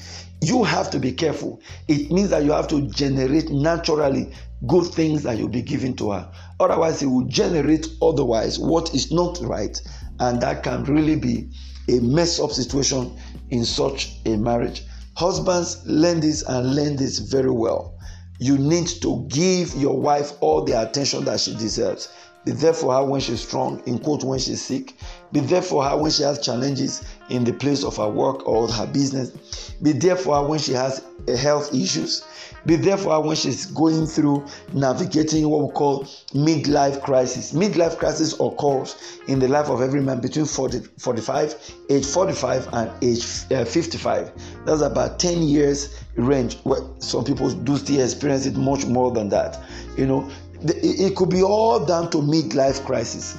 You 0.43 0.65
have 0.65 0.91
to 0.91 0.99
be 0.99 1.13
careful. 1.13 1.61
It 1.89 2.11
means 2.11 2.31
that 2.31 2.45
you 2.45 2.53
have 2.53 2.69
to 2.69 2.89
generate 2.91 3.51
naturally 3.51 4.33
good 4.67 4.87
things 4.87 5.23
that 5.23 5.39
you'll 5.39 5.49
be 5.49 5.63
giving 5.63 5.95
to 5.97 6.11
her. 6.13 6.31
Otherwise 6.61 7.03
it 7.03 7.07
will 7.07 7.25
generate 7.25 7.87
otherwise 8.03 8.59
what 8.59 8.95
is 8.95 9.11
not 9.13 9.39
right. 9.41 9.81
And 10.19 10.41
that 10.43 10.63
can 10.63 10.85
really 10.85 11.17
be 11.17 11.49
a 11.89 12.01
mess 12.01 12.41
up 12.41 12.51
situation 12.51 13.17
in 13.51 13.65
such 13.65 14.17
a 14.27 14.37
marriage 14.37 14.83
husbands 15.16 15.85
learn 15.87 16.20
this 16.20 16.42
and 16.42 16.75
learn 16.75 16.96
this 16.96 17.18
very 17.18 17.50
well. 17.50 17.99
You 18.38 18.58
need 18.58 18.87
to 19.00 19.26
give 19.28 19.75
your 19.75 19.99
wife 19.99 20.32
all 20.40 20.62
the 20.62 20.80
attention 20.80 21.25
that 21.25 21.40
she 21.40 21.54
deserves 21.54 22.08
be 22.47 22.53
there 22.53 22.73
for 22.73 22.95
her 22.95 23.05
when 23.05 23.21
she's 23.21 23.41
strong, 23.41 23.83
in 23.87 23.99
quote, 23.99 24.23
when 24.23 24.38
she's 24.38 24.62
sick. 24.62 24.95
Be 25.33 25.41
there 25.41 25.61
for 25.62 25.83
her 25.83 25.97
when 25.97 26.12
she 26.12 26.23
has 26.23 26.38
challenges 26.38 27.03
in 27.29 27.43
the 27.43 27.53
place 27.53 27.83
of 27.83 27.97
her 27.97 28.09
work 28.09 28.47
or 28.47 28.69
her 28.69 28.87
business. 28.87 29.73
Be 29.83 29.91
there 29.91 30.15
for 30.15 30.37
her 30.37 30.49
when 30.49 30.61
she 30.61 30.73
has 30.73 31.05
health 31.41 31.75
issues. 31.75 32.25
Be 32.65 32.76
there 32.76 32.97
for 32.97 33.15
her 33.15 33.21
when 33.21 33.35
she's 33.35 33.67
going 33.67 34.07
through 34.07 34.47
navigating 34.73 35.49
what 35.49 35.67
we 35.67 35.73
call 35.73 36.05
midlife 36.35 37.03
crisis. 37.03 37.53
Midlife 37.53 37.99
crisis 37.99 38.35
occurs 38.38 39.19
in 39.26 39.41
the 39.41 39.49
life 39.49 39.69
of 39.69 39.81
every 39.83 40.00
man 40.00 40.21
between 40.21 40.47
40, 40.47 40.81
45, 40.99 41.75
age 41.91 42.07
45 42.07 42.69
and 42.73 42.91
age 43.03 43.25
uh, 43.50 43.65
55. 43.65 44.31
That's 44.65 44.83
about 44.83 45.19
10 45.19 45.43
years 45.43 46.00
range. 46.15 46.59
Well, 46.62 46.95
some 47.00 47.25
people 47.25 47.50
do 47.50 47.76
still 47.76 48.00
experience 48.05 48.47
it 48.47 48.55
much 48.57 48.87
more 48.87 49.11
than 49.11 49.29
that. 49.31 49.61
You 49.97 50.07
know, 50.07 50.31
it 50.63 51.17
could 51.17 51.31
be 51.31 51.43
all 51.43 51.85
down 51.85 52.11
to 52.11 52.19
midlife 52.19 52.85
crisis 52.85 53.39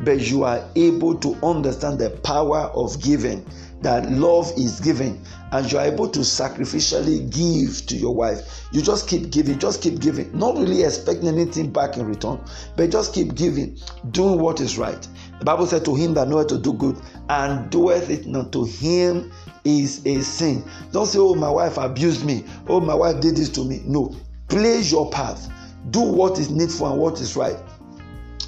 but 0.00 0.20
you 0.20 0.44
are 0.44 0.64
able 0.76 1.14
to 1.16 1.34
understand 1.44 1.98
the 1.98 2.10
power 2.10 2.70
of 2.74 3.00
giving 3.02 3.44
that 3.80 4.10
love 4.10 4.50
is 4.56 4.80
given 4.80 5.20
and 5.52 5.70
you 5.70 5.78
are 5.78 5.86
able 5.86 6.08
to 6.08 6.20
sacrificially 6.20 7.30
give 7.30 7.86
to 7.86 7.96
your 7.96 8.14
wife. 8.14 8.66
You 8.72 8.82
just 8.82 9.08
keep 9.08 9.30
giving 9.30 9.58
just 9.58 9.82
keep 9.82 10.00
giving 10.00 10.36
not 10.36 10.56
really 10.56 10.82
expecting 10.82 11.28
anything 11.28 11.70
back 11.70 11.96
in 11.96 12.06
return 12.06 12.40
but 12.76 12.90
just 12.90 13.14
keep 13.14 13.34
giving 13.34 13.78
doing 14.10 14.40
what 14.40 14.60
is 14.60 14.78
right. 14.78 15.06
The 15.38 15.44
bible 15.44 15.66
said 15.66 15.84
to 15.84 15.94
him 15.94 16.14
that 16.14 16.28
knoweth 16.28 16.48
to 16.48 16.58
do 16.58 16.72
good 16.72 17.00
and 17.28 17.70
doeth 17.70 18.10
it 18.10 18.26
not 18.26 18.52
to 18.52 18.64
him 18.64 19.32
is 19.64 20.04
a 20.06 20.20
sin. 20.22 20.64
Don't 20.92 21.06
say 21.06 21.18
oh 21.18 21.34
my 21.34 21.50
wife 21.50 21.76
abused 21.76 22.24
me. 22.24 22.44
Oh 22.68 22.80
my 22.80 22.94
wife 22.94 23.20
did 23.20 23.36
this 23.36 23.48
to 23.50 23.64
me. 23.64 23.82
No. 23.84 24.14
Place 24.48 24.90
your 24.90 25.10
path 25.10 25.48
do 25.90 26.00
what 26.00 26.38
is 26.38 26.50
needful 26.50 26.90
and 26.90 27.00
what 27.00 27.20
is 27.20 27.36
right. 27.36 27.56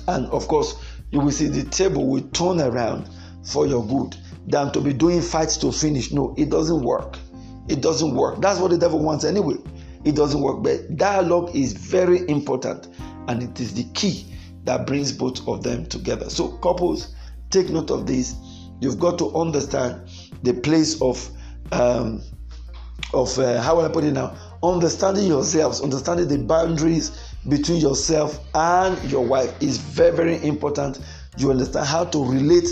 And 0.08 0.26
of 0.26 0.48
course 0.48 0.74
you 1.10 1.20
will 1.20 1.32
see 1.32 1.48
the 1.48 1.64
table 1.64 2.06
will 2.06 2.22
turn 2.30 2.60
around 2.60 3.08
for 3.44 3.66
your 3.66 3.84
good 3.86 4.16
than 4.46 4.72
to 4.72 4.80
be 4.80 4.92
doing 4.92 5.20
fights 5.22 5.56
to 5.58 5.72
finish. 5.72 6.12
No 6.12 6.34
it 6.36 6.50
doesn't 6.50 6.82
work. 6.82 7.18
It 7.68 7.80
doesn't 7.82 8.14
work. 8.14 8.40
That's 8.40 8.58
what 8.58 8.70
the 8.70 8.78
devil 8.78 8.98
wants 8.98 9.24
anyway. 9.24 9.56
It 10.04 10.16
doesn't 10.16 10.40
work. 10.40 10.62
But 10.62 10.96
dialogue 10.96 11.54
is 11.54 11.72
very 11.72 12.28
important 12.28 12.88
and 13.28 13.42
it 13.42 13.60
is 13.60 13.74
the 13.74 13.84
key 13.94 14.34
that 14.64 14.86
brings 14.86 15.12
both 15.12 15.46
of 15.46 15.62
them 15.62 15.86
together. 15.86 16.28
So 16.30 16.48
couples 16.58 17.14
take 17.50 17.68
note 17.70 17.90
of 17.90 18.06
this. 18.06 18.34
You've 18.80 18.98
got 18.98 19.18
to 19.18 19.34
understand 19.36 20.08
the 20.42 20.54
place 20.54 21.00
of 21.02 21.28
um, 21.72 22.22
of 23.12 23.38
uh, 23.38 23.60
how 23.60 23.76
will 23.76 23.84
I 23.84 23.88
put 23.88 24.04
it 24.04 24.12
now? 24.12 24.36
Understanding 24.62 25.26
yourselves, 25.26 25.80
understanding 25.80 26.28
the 26.28 26.38
boundaries 26.38 27.29
between 27.48 27.80
yourself 27.80 28.38
and 28.54 29.02
your 29.10 29.24
wife 29.24 29.54
is 29.62 29.78
very, 29.78 30.14
very 30.14 30.44
important. 30.46 31.00
You 31.38 31.50
understand 31.50 31.86
how 31.86 32.04
to 32.04 32.24
relate 32.24 32.68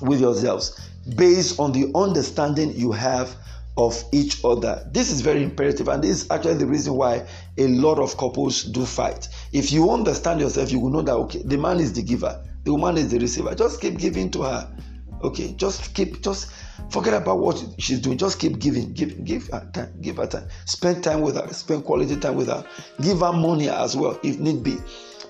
with 0.00 0.20
yourselves 0.20 0.80
based 1.16 1.60
on 1.60 1.72
the 1.72 1.90
understanding 1.94 2.72
you 2.74 2.92
have 2.92 3.36
of 3.76 4.02
each 4.12 4.42
other. 4.44 4.88
This 4.92 5.10
is 5.10 5.20
very 5.20 5.42
imperative, 5.42 5.88
and 5.88 6.02
this 6.02 6.22
is 6.22 6.30
actually 6.30 6.54
the 6.54 6.66
reason 6.66 6.94
why 6.94 7.26
a 7.58 7.68
lot 7.68 7.98
of 7.98 8.16
couples 8.16 8.64
do 8.64 8.86
fight. 8.86 9.28
If 9.52 9.70
you 9.70 9.90
understand 9.90 10.40
yourself, 10.40 10.72
you 10.72 10.80
will 10.80 10.90
know 10.90 11.02
that 11.02 11.14
okay, 11.14 11.42
the 11.44 11.58
man 11.58 11.78
is 11.78 11.92
the 11.92 12.02
giver, 12.02 12.42
the 12.64 12.72
woman 12.72 12.96
is 12.96 13.10
the 13.10 13.18
receiver. 13.18 13.54
Just 13.54 13.80
keep 13.80 13.98
giving 13.98 14.30
to 14.32 14.42
her. 14.42 14.76
Okay, 15.22 15.52
just 15.52 15.94
keep 15.94 16.22
just 16.22 16.50
Forget 16.90 17.14
about 17.14 17.38
what 17.38 17.64
she's 17.78 18.00
doing. 18.00 18.18
Just 18.18 18.38
keep 18.38 18.58
giving. 18.58 18.92
Give, 18.92 19.24
give 19.24 19.48
her 19.48 19.68
time. 19.72 19.92
Give 20.00 20.16
her 20.16 20.26
time. 20.26 20.48
Spend 20.66 21.02
time 21.02 21.20
with 21.20 21.36
her. 21.36 21.46
Spend 21.52 21.84
quality 21.84 22.16
time 22.16 22.36
with 22.36 22.48
her. 22.48 22.64
Give 23.00 23.20
her 23.20 23.32
money 23.32 23.68
as 23.68 23.96
well, 23.96 24.18
if 24.22 24.38
need 24.38 24.62
be. 24.62 24.76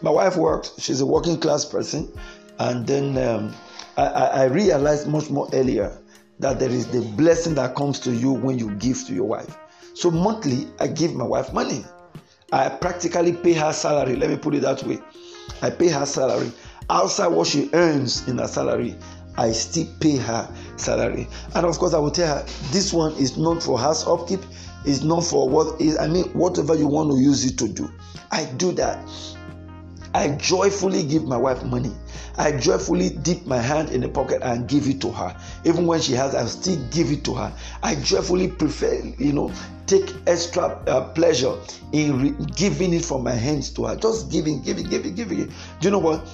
My 0.02 0.10
wife 0.10 0.36
works. 0.36 0.72
She's 0.78 1.00
a 1.00 1.06
working 1.06 1.38
class 1.38 1.64
person, 1.64 2.12
and 2.58 2.86
then 2.86 3.16
um, 3.18 3.54
I, 3.96 4.04
I 4.04 4.44
realized 4.44 5.08
much 5.08 5.30
more 5.30 5.48
earlier 5.52 5.96
that 6.38 6.58
there 6.58 6.70
is 6.70 6.86
the 6.88 7.00
blessing 7.16 7.54
that 7.54 7.74
comes 7.74 7.98
to 8.00 8.12
you 8.12 8.32
when 8.32 8.58
you 8.58 8.72
give 8.72 9.06
to 9.06 9.14
your 9.14 9.24
wife. 9.24 9.56
So 9.94 10.10
monthly, 10.10 10.68
I 10.78 10.88
give 10.88 11.14
my 11.14 11.24
wife 11.24 11.52
money. 11.52 11.84
I 12.52 12.68
practically 12.68 13.32
pay 13.32 13.54
her 13.54 13.72
salary. 13.72 14.16
Let 14.16 14.30
me 14.30 14.36
put 14.36 14.54
it 14.54 14.62
that 14.62 14.82
way. 14.82 14.98
I 15.62 15.70
pay 15.70 15.88
her 15.88 16.06
salary 16.06 16.52
outside 16.90 17.28
what 17.28 17.46
she 17.46 17.70
earns 17.72 18.28
in 18.28 18.38
her 18.38 18.46
salary. 18.46 18.96
I 19.38 19.52
still 19.52 19.86
pay 20.00 20.16
her 20.16 20.48
salary. 20.76 21.28
And 21.54 21.66
of 21.66 21.78
course, 21.78 21.94
I 21.94 21.98
will 21.98 22.10
tell 22.10 22.36
her 22.38 22.46
this 22.70 22.92
one 22.92 23.12
is 23.14 23.36
not 23.36 23.62
for 23.62 23.78
house 23.78 24.06
upkeep, 24.06 24.40
it's 24.84 25.02
not 25.02 25.24
for 25.24 25.48
what 25.48 25.80
is, 25.80 25.98
I 25.98 26.06
mean, 26.06 26.24
whatever 26.32 26.74
you 26.74 26.86
want 26.86 27.10
to 27.10 27.18
use 27.18 27.44
it 27.44 27.58
to 27.58 27.68
do. 27.68 27.90
I 28.30 28.44
do 28.56 28.72
that. 28.72 28.98
I 30.14 30.28
joyfully 30.36 31.02
give 31.02 31.24
my 31.24 31.36
wife 31.36 31.62
money. 31.64 31.92
I 32.38 32.52
joyfully 32.52 33.10
dip 33.10 33.46
my 33.46 33.58
hand 33.58 33.90
in 33.90 34.00
the 34.00 34.08
pocket 34.08 34.40
and 34.42 34.68
give 34.68 34.88
it 34.88 35.00
to 35.02 35.10
her. 35.10 35.36
Even 35.64 35.86
when 35.86 36.00
she 36.00 36.12
has, 36.12 36.34
I 36.34 36.44
still 36.46 36.78
give 36.90 37.10
it 37.10 37.24
to 37.24 37.34
her. 37.34 37.52
I 37.82 37.96
joyfully 37.96 38.48
prefer, 38.48 39.02
you 39.18 39.32
know, 39.32 39.52
take 39.86 40.14
extra 40.26 40.68
uh, 40.86 41.08
pleasure 41.12 41.54
in 41.92 42.20
re- 42.22 42.46
giving 42.54 42.92
it 42.94 43.04
from 43.04 43.24
my 43.24 43.32
hands 43.32 43.70
to 43.70 43.86
her. 43.86 43.96
Just 43.96 44.30
giving, 44.30 44.62
giving, 44.62 44.88
giving, 44.88 45.14
giving. 45.14 45.46
Do 45.46 45.52
you 45.82 45.90
know 45.90 45.98
what? 45.98 46.26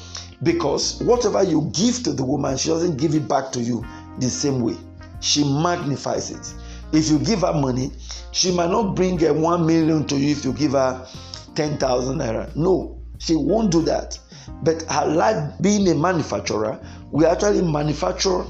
Because 0.43 1.01
whatever 1.03 1.43
you 1.43 1.71
give 1.73 2.03
to 2.03 2.13
the 2.13 2.25
woman, 2.25 2.57
she 2.57 2.69
doesn't 2.69 2.97
give 2.97 3.15
it 3.15 3.29
back 3.29 3.53
to 3.53 3.61
you 3.61 3.85
the 4.19 4.29
same 4.29 4.61
way. 4.61 4.77
She 5.21 5.45
magnifies 5.45 6.31
it. 6.31 6.55
If 6.93 7.09
you 7.09 7.19
give 7.19 7.41
her 7.41 7.53
money, 7.53 7.93
she 8.33 8.51
might 8.51 8.71
not 8.71 8.97
bring 8.97 9.23
a 9.25 9.33
one 9.33 9.67
million 9.67 10.07
to 10.09 10.17
you 10.17 10.33
if 10.33 10.45
you 10.45 10.53
give 10.53 10.73
her 10.73 11.07
ten 11.55 11.79
thousand 11.79 12.19
naira. 12.19 12.55
No, 12.57 13.01
she 13.19 13.37
won't 13.37 13.71
do 13.71 13.83
that. 13.83 14.19
But 14.63 14.83
her 14.91 15.07
life 15.07 15.55
being 15.61 15.89
a 15.89 15.95
manufacturer, 15.95 16.81
we 17.13 17.25
actually 17.25 17.63
manufacture 17.63 18.45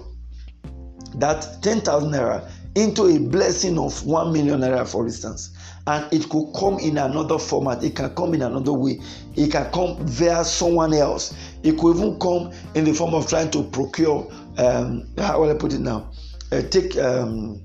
that 1.17 1.63
ten 1.63 1.83
thousand 1.83 2.13
naira 2.13 2.51
into 2.75 3.05
a 3.05 3.19
blessing 3.19 3.79
of 3.79 4.05
one 4.07 4.33
million 4.33 4.61
naira, 4.61 4.89
for 4.89 5.05
instance 5.05 5.51
and 5.87 6.13
it 6.13 6.29
could 6.29 6.53
come 6.55 6.79
in 6.79 6.99
another 6.99 7.39
format 7.39 7.83
it 7.83 7.97
can 7.97 8.15
come 8.15 8.35
in 8.35 8.43
another 8.43 8.73
way 8.73 9.01
it 9.37 9.51
can 9.51 9.71
come 9.73 9.97
via 10.07 10.45
someone 10.45 10.95
else 10.95 11.35
it 11.63 11.77
could 11.79 11.97
even 11.97 12.19
come 12.19 12.53
in 12.75 12.85
the 12.85 12.93
form 12.93 13.15
of 13.15 13.29
trying 13.29 13.51
to 13.51 13.63
procure 13.65 14.31
um, 14.59 15.07
how 15.19 15.41
will 15.41 15.51
i 15.51 15.55
put 15.55 15.73
it 15.73 15.81
now 15.81 16.11
uh, 16.53 16.63
take 16.63 16.97
um, 16.99 17.61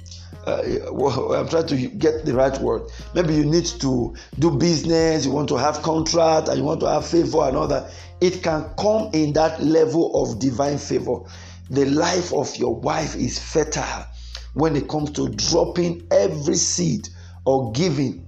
uh, 0.47 1.33
I'm 1.33 1.49
trying 1.49 1.67
to 1.67 1.87
get 1.89 2.25
the 2.25 2.33
right 2.33 2.57
word. 2.61 2.83
Maybe 3.13 3.35
you 3.35 3.43
need 3.43 3.65
to 3.65 4.15
do 4.39 4.51
business, 4.51 5.25
you 5.25 5.31
want 5.31 5.49
to 5.49 5.57
have 5.57 5.81
contract, 5.81 6.47
and 6.47 6.57
you 6.57 6.63
want 6.63 6.79
to 6.81 6.89
have 6.89 7.05
favor 7.05 7.41
and 7.43 7.57
all 7.57 7.67
that. 7.67 7.91
It 8.21 8.43
can 8.43 8.63
come 8.79 9.09
in 9.11 9.33
that 9.33 9.61
level 9.61 10.23
of 10.23 10.39
divine 10.39 10.77
favor. 10.77 11.19
The 11.69 11.85
life 11.85 12.31
of 12.33 12.55
your 12.55 12.75
wife 12.75 13.13
is 13.17 13.37
fertile 13.37 14.05
when 14.53 14.77
it 14.77 14.87
comes 14.87 15.11
to 15.11 15.27
dropping 15.29 16.07
every 16.11 16.55
seed 16.55 17.09
or 17.47 17.71
giving 17.71 18.27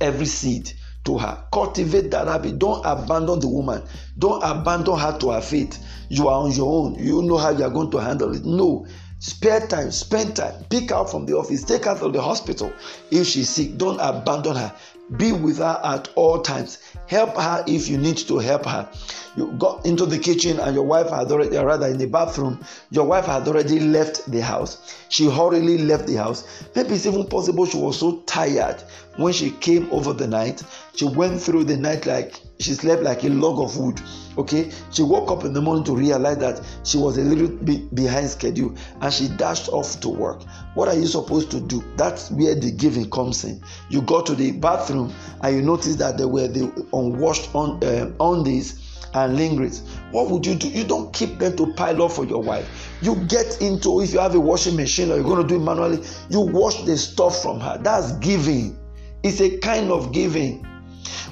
every 0.00 0.26
seed 0.26 0.72
to 1.04 1.16
her. 1.16 1.44
Cultivate 1.52 2.10
that 2.10 2.26
habit. 2.26 2.58
Don't 2.58 2.84
abandon 2.84 3.38
the 3.38 3.46
woman. 3.46 3.82
Don't 4.18 4.42
abandon 4.42 4.98
her 4.98 5.16
to 5.20 5.30
her 5.30 5.40
fate. 5.40 5.78
You 6.08 6.26
are 6.26 6.42
on 6.42 6.50
your 6.50 6.66
own. 6.66 6.96
You 6.96 7.22
know 7.22 7.38
how 7.38 7.50
you 7.50 7.62
are 7.62 7.70
going 7.70 7.92
to 7.92 7.98
handle 7.98 8.34
it. 8.34 8.44
No. 8.44 8.84
Spare 9.20 9.68
time, 9.68 9.92
spend 9.92 10.34
time, 10.34 10.64
pick 10.68 10.90
her 10.90 11.04
from 11.04 11.26
the 11.26 11.36
office, 11.36 11.62
take 11.62 11.84
her 11.84 11.96
to 11.96 12.08
the 12.08 12.20
hospital 12.20 12.72
if 13.12 13.28
she's 13.28 13.48
sick. 13.48 13.78
Don't 13.78 14.00
abandon 14.00 14.56
her. 14.56 14.74
Be 15.16 15.30
with 15.30 15.58
her 15.58 15.80
at 15.84 16.08
all 16.16 16.42
times. 16.42 16.78
Help 17.12 17.36
her 17.36 17.62
if 17.66 17.88
you 17.88 17.98
need 17.98 18.16
to 18.16 18.38
help 18.38 18.64
her. 18.64 18.88
You 19.36 19.52
got 19.58 19.84
into 19.84 20.06
the 20.06 20.18
kitchen 20.18 20.58
and 20.58 20.74
your 20.74 20.86
wife 20.86 21.10
had 21.10 21.30
already, 21.30 21.54
rather 21.58 21.86
in 21.86 21.98
the 21.98 22.06
bathroom, 22.06 22.64
your 22.90 23.04
wife 23.04 23.26
had 23.26 23.46
already 23.46 23.80
left 23.80 24.30
the 24.30 24.40
house. 24.40 24.96
She 25.10 25.28
hurriedly 25.30 25.76
left 25.76 26.06
the 26.06 26.14
house. 26.14 26.64
Maybe 26.74 26.94
it's 26.94 27.04
even 27.04 27.26
possible 27.26 27.66
she 27.66 27.76
was 27.76 27.98
so 27.98 28.20
tired 28.20 28.82
when 29.16 29.34
she 29.34 29.50
came 29.50 29.90
over 29.92 30.14
the 30.14 30.26
night. 30.26 30.62
She 30.96 31.04
went 31.04 31.38
through 31.38 31.64
the 31.64 31.76
night 31.76 32.06
like 32.06 32.40
she 32.62 32.74
slept 32.74 33.02
like 33.02 33.24
a 33.24 33.28
log 33.28 33.60
of 33.60 33.76
wood. 33.76 34.00
Okay, 34.38 34.70
she 34.90 35.02
woke 35.02 35.30
up 35.30 35.44
in 35.44 35.52
the 35.52 35.60
morning 35.60 35.84
to 35.84 35.94
realize 35.94 36.38
that 36.38 36.64
she 36.84 36.96
was 36.96 37.18
a 37.18 37.22
little 37.22 37.48
bit 37.48 37.94
behind 37.94 38.30
schedule 38.30 38.74
and 39.00 39.12
she 39.12 39.28
dashed 39.28 39.68
off 39.68 40.00
to 40.00 40.08
work. 40.08 40.42
What 40.74 40.88
are 40.88 40.94
you 40.94 41.06
supposed 41.06 41.50
to 41.50 41.60
do? 41.60 41.84
That's 41.96 42.30
where 42.30 42.54
the 42.54 42.70
giving 42.70 43.10
comes 43.10 43.44
in. 43.44 43.62
You 43.90 44.00
go 44.00 44.22
to 44.22 44.34
the 44.34 44.52
bathroom 44.52 45.12
and 45.42 45.54
you 45.54 45.62
notice 45.62 45.96
that 45.96 46.16
there 46.16 46.28
were 46.28 46.48
the 46.48 46.72
unwashed 46.94 47.54
on 47.54 47.84
uh, 47.84 48.10
undies 48.20 48.82
and 49.14 49.36
lingerings. 49.36 49.82
What 50.10 50.30
would 50.30 50.46
you 50.46 50.54
do? 50.54 50.68
You 50.68 50.84
don't 50.84 51.12
keep 51.12 51.38
them 51.38 51.56
to 51.56 51.72
pile 51.74 52.02
up 52.02 52.12
for 52.12 52.24
your 52.24 52.42
wife. 52.42 52.96
You 53.02 53.16
get 53.26 53.60
into 53.60 54.00
if 54.00 54.12
you 54.12 54.20
have 54.20 54.34
a 54.34 54.40
washing 54.40 54.76
machine 54.76 55.10
or 55.10 55.16
you're 55.16 55.24
going 55.24 55.42
to 55.42 55.48
do 55.48 55.60
it 55.60 55.64
manually, 55.64 56.02
you 56.30 56.40
wash 56.40 56.82
the 56.84 56.96
stuff 56.96 57.42
from 57.42 57.60
her. 57.60 57.78
That's 57.82 58.12
giving. 58.18 58.78
It's 59.22 59.40
a 59.40 59.58
kind 59.58 59.90
of 59.90 60.12
giving. 60.12 60.66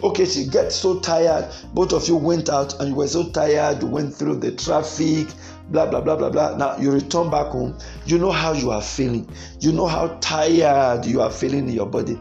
Okay, 0.02 0.25
she 0.25 0.46
gets 0.46 0.76
so 0.76 1.00
tired. 1.00 1.52
Both 1.75 1.92
of 1.92 2.08
you 2.08 2.16
went 2.16 2.49
out 2.49 2.78
and 2.80 2.90
you 2.90 2.94
were 2.94 3.08
so 3.08 3.30
tired. 3.30 3.82
You 3.82 3.88
went 3.88 4.14
through 4.14 4.37
the 4.37 4.52
traffic, 4.52 5.28
blah, 5.70 5.87
blah, 5.87 6.00
blah, 6.00 6.16
blah, 6.16 6.30
blah. 6.30 6.56
Now 6.56 6.76
you 6.78 6.90
return 6.90 7.30
back 7.30 7.49
home. 7.49 7.78
You 8.06 8.18
know 8.18 8.30
how 8.30 8.52
you 8.52 8.70
are 8.70 8.82
feeling. 8.82 9.28
You 9.60 9.72
know 9.72 9.87
how 9.87 10.18
tired 10.20 11.06
you 11.06 11.20
are 11.20 11.30
feeling 11.30 11.68
in 11.68 11.75
your 11.75 11.87
body. 11.87 12.18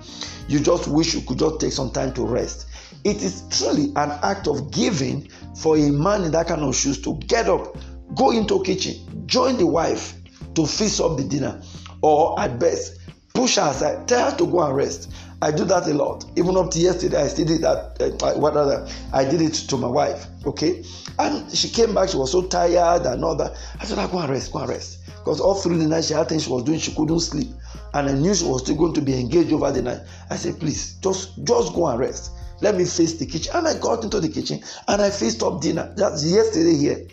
You 0.48 0.60
just 0.60 0.88
wish 0.88 1.14
you 1.14 1.22
could 1.22 1.40
just 1.40 1.60
take 1.60 1.72
some 1.72 1.92
time 1.92 2.14
to 2.14 2.26
rest. 2.26 2.68
It 3.04 3.22
is 3.24 3.44
truly 3.50 3.92
an 3.96 4.12
act 4.24 4.48
of 4.48 4.72
giving 4.72 5.30
for 5.56 5.78
a 5.78 5.90
man 5.90 6.24
in 6.24 6.32
that 6.32 6.48
kind 6.48 6.62
of 6.62 6.76
shoes 6.76 7.02
to 7.04 7.16
get 7.28 7.48
up, 7.48 7.78
go 8.16 8.32
into 8.32 8.62
kitchen, 8.64 8.96
join 9.26 9.58
the 9.58 9.66
wife 9.66 10.16
to 10.56 10.66
fix 10.66 11.00
up 11.00 11.18
the 11.18 11.24
dinner, 11.24 11.62
or 12.02 12.40
at 12.40 12.60
best, 12.60 13.00
push 13.34 13.56
her 13.56 13.70
aside, 13.70 14.08
tell 14.08 14.32
her 14.32 14.38
to 14.38 14.46
go 14.48 14.62
and 14.64 14.76
rest. 14.76 15.12
I 15.42 15.52
do 15.52 15.64
that 15.66 15.88
a 15.88 15.94
lot. 15.94 16.26
Even 16.36 16.58
up 16.58 16.72
to 16.72 16.80
yesterday, 16.80 17.24
I 17.24 17.28
still 17.28 17.46
did 17.46 17.62
that. 17.62 18.02
Uh, 18.02 18.34
what 18.40 18.58
other? 18.58 18.88
I 19.14 19.24
did 19.24 19.42
it 19.42 19.54
to 19.54 19.78
my 19.78 19.88
wife. 19.88 20.26
Okay, 20.46 20.84
and 21.18 21.50
she 21.56 21.70
came 21.70 21.94
back. 21.94 22.10
She 22.10 22.18
was 22.18 22.32
so 22.32 22.48
tired 22.48 23.06
and 23.06 23.24
all 23.24 23.36
that. 23.38 23.56
I 23.80 23.86
said, 23.86 23.96
"Go 24.12 24.20
and 24.20 24.30
rest. 24.30 24.52
Go 24.52 24.60
and 24.60 24.70
rest." 24.70 24.98
Because 25.06 25.40
all 25.40 25.56
through 25.56 25.78
the 25.78 25.88
night 25.88 26.06
she 26.06 26.14
had 26.14 26.28
things 26.28 26.44
she 26.44 26.50
was 26.50 26.64
doing. 26.64 26.80
She 26.80 26.94
couldn't 26.94 27.20
sleep, 27.22 27.48
and 27.94 28.10
I 28.10 28.14
knew 28.14 28.34
she 28.36 28.46
was 28.46 28.64
still 28.64 28.76
going 28.76 28.94
to 28.94 29.02
be 29.02 29.20
engaged 29.20 29.54
over 29.54 29.72
the 29.72 29.82
night. 29.82 30.02
I 30.30 30.36
said, 30.36 30.60
"Please, 30.60 30.96
just 31.02 31.44
just 31.46 31.74
go 31.74 31.88
and 31.88 32.00
rest." 32.00 32.32
Let 32.62 32.76
me 32.76 32.86
face 32.86 33.14
the 33.14 33.26
kitchen. 33.26 33.54
And 33.56 33.68
I 33.68 33.78
got 33.80 34.04
into 34.04 34.20
the 34.20 34.30
kitchen 34.30 34.62
and 34.88 35.02
I 35.02 35.10
faced 35.10 35.42
up 35.44 35.62
dinner. 35.62 35.94
That's 35.96 36.26
yesterday 36.26 36.76
here. 36.76 37.08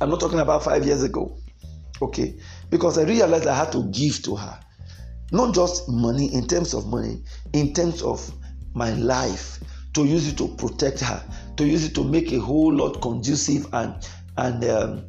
I'm 0.00 0.10
not 0.10 0.20
talking 0.20 0.40
about 0.40 0.62
five 0.62 0.84
years 0.84 1.02
ago. 1.02 1.36
Okay. 2.00 2.38
Because 2.70 2.98
I 2.98 3.02
realized 3.02 3.46
I 3.46 3.56
had 3.56 3.72
to 3.72 3.84
give 3.84 4.22
to 4.22 4.36
her. 4.36 4.60
Not 5.32 5.54
just 5.54 5.88
money 5.88 6.32
in 6.32 6.46
terms 6.46 6.74
of 6.74 6.86
money, 6.86 7.22
in 7.52 7.72
terms 7.72 8.02
of 8.02 8.32
my 8.74 8.90
life, 8.92 9.60
to 9.94 10.04
use 10.04 10.28
it 10.28 10.36
to 10.38 10.48
protect 10.56 11.00
her, 11.00 11.22
to 11.56 11.66
use 11.66 11.84
it 11.84 11.94
to 11.94 12.04
make 12.04 12.32
a 12.32 12.38
whole 12.38 12.72
lot 12.72 13.00
conducive 13.00 13.66
and 13.72 13.94
and 14.36 14.64
um, 14.64 15.04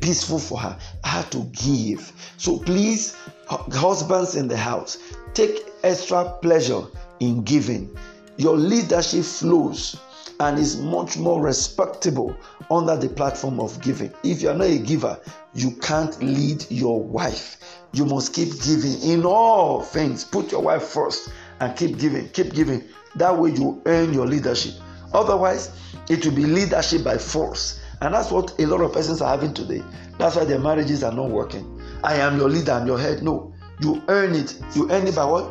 peaceful 0.00 0.38
for 0.38 0.58
her. 0.58 0.78
I 1.04 1.08
had 1.08 1.32
to 1.32 1.44
give. 1.52 2.12
So 2.36 2.58
please, 2.58 3.16
husbands 3.48 4.36
in 4.36 4.48
the 4.48 4.56
house, 4.56 4.98
take 5.34 5.66
extra 5.82 6.24
pleasure 6.42 6.82
in 7.20 7.42
giving 7.42 7.96
your 8.36 8.56
leadership 8.56 9.24
flows 9.24 9.98
and 10.40 10.58
is 10.58 10.76
much 10.76 11.16
more 11.16 11.42
respectable 11.42 12.36
under 12.70 12.96
the 12.96 13.08
platform 13.08 13.58
of 13.58 13.80
giving. 13.82 14.12
If 14.22 14.42
you 14.42 14.50
are 14.50 14.54
not 14.54 14.68
a 14.68 14.78
giver, 14.78 15.18
you 15.54 15.72
can't 15.72 16.20
lead 16.22 16.64
your 16.70 17.02
wife. 17.02 17.77
You 17.92 18.04
must 18.04 18.34
keep 18.34 18.62
giving 18.62 19.00
in 19.02 19.24
all 19.24 19.82
things. 19.82 20.24
Put 20.24 20.52
your 20.52 20.62
wife 20.62 20.82
first 20.82 21.30
and 21.60 21.76
keep 21.76 21.98
giving, 21.98 22.28
keep 22.30 22.52
giving. 22.52 22.84
That 23.16 23.36
way 23.36 23.50
you 23.50 23.82
earn 23.86 24.12
your 24.12 24.26
leadership. 24.26 24.74
Otherwise, 25.12 25.70
it 26.08 26.24
will 26.24 26.34
be 26.34 26.44
leadership 26.44 27.02
by 27.02 27.18
force. 27.18 27.80
And 28.00 28.14
that's 28.14 28.30
what 28.30 28.58
a 28.60 28.66
lot 28.66 28.80
of 28.80 28.92
persons 28.92 29.20
are 29.20 29.30
having 29.30 29.54
today. 29.54 29.82
That's 30.18 30.36
why 30.36 30.44
their 30.44 30.58
marriages 30.58 31.02
are 31.02 31.12
not 31.12 31.30
working. 31.30 31.80
I 32.04 32.16
am 32.16 32.38
your 32.38 32.48
leader, 32.48 32.72
I'm 32.72 32.86
your 32.86 32.98
head. 32.98 33.22
No, 33.22 33.54
you 33.80 34.02
earn 34.08 34.34
it. 34.34 34.60
You 34.74 34.90
earn 34.90 35.06
it 35.06 35.16
by 35.16 35.24
what? 35.24 35.50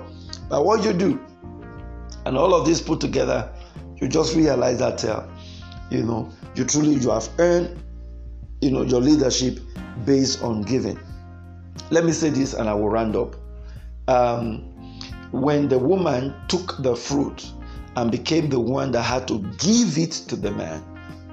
By 0.50 0.60
what 0.60 0.84
you 0.84 0.94
do. 0.94 1.20
And 2.26 2.38
all 2.38 2.54
of 2.54 2.66
this 2.66 2.82
put 2.82 3.02
together, 3.02 3.52
you 3.98 4.08
just 4.08 4.36
realize 4.36 4.80
that 4.80 5.04
uh, 5.04 5.28
you 5.90 6.04
know 6.04 6.30
you 6.56 6.66
truly 6.66 6.96
you 6.96 7.10
have 7.10 7.30
earned 7.40 7.82
you 8.62 8.72
know 8.72 8.84
your 8.84 9.02
leadership 9.02 9.60
based 10.06 10.42
on 10.44 10.62
giving. 10.62 11.00
Let 11.90 12.06
me 12.06 12.12
say 12.12 12.30
this, 12.30 12.54
and 12.54 12.70
I 12.70 12.74
will 12.74 12.90
round 12.90 13.16
up. 13.16 13.36
Um, 14.08 14.74
when 15.32 15.68
the 15.68 15.78
woman 15.78 16.34
took 16.48 16.82
the 16.82 16.96
fruit 16.96 17.52
and 17.96 18.12
became 18.12 18.50
the 18.50 18.60
one 18.60 18.92
that 18.92 19.04
had 19.04 19.28
to 19.28 19.40
give 19.58 19.98
it 19.98 20.12
to 20.30 20.36
the 20.36 20.52
man, 20.52 20.84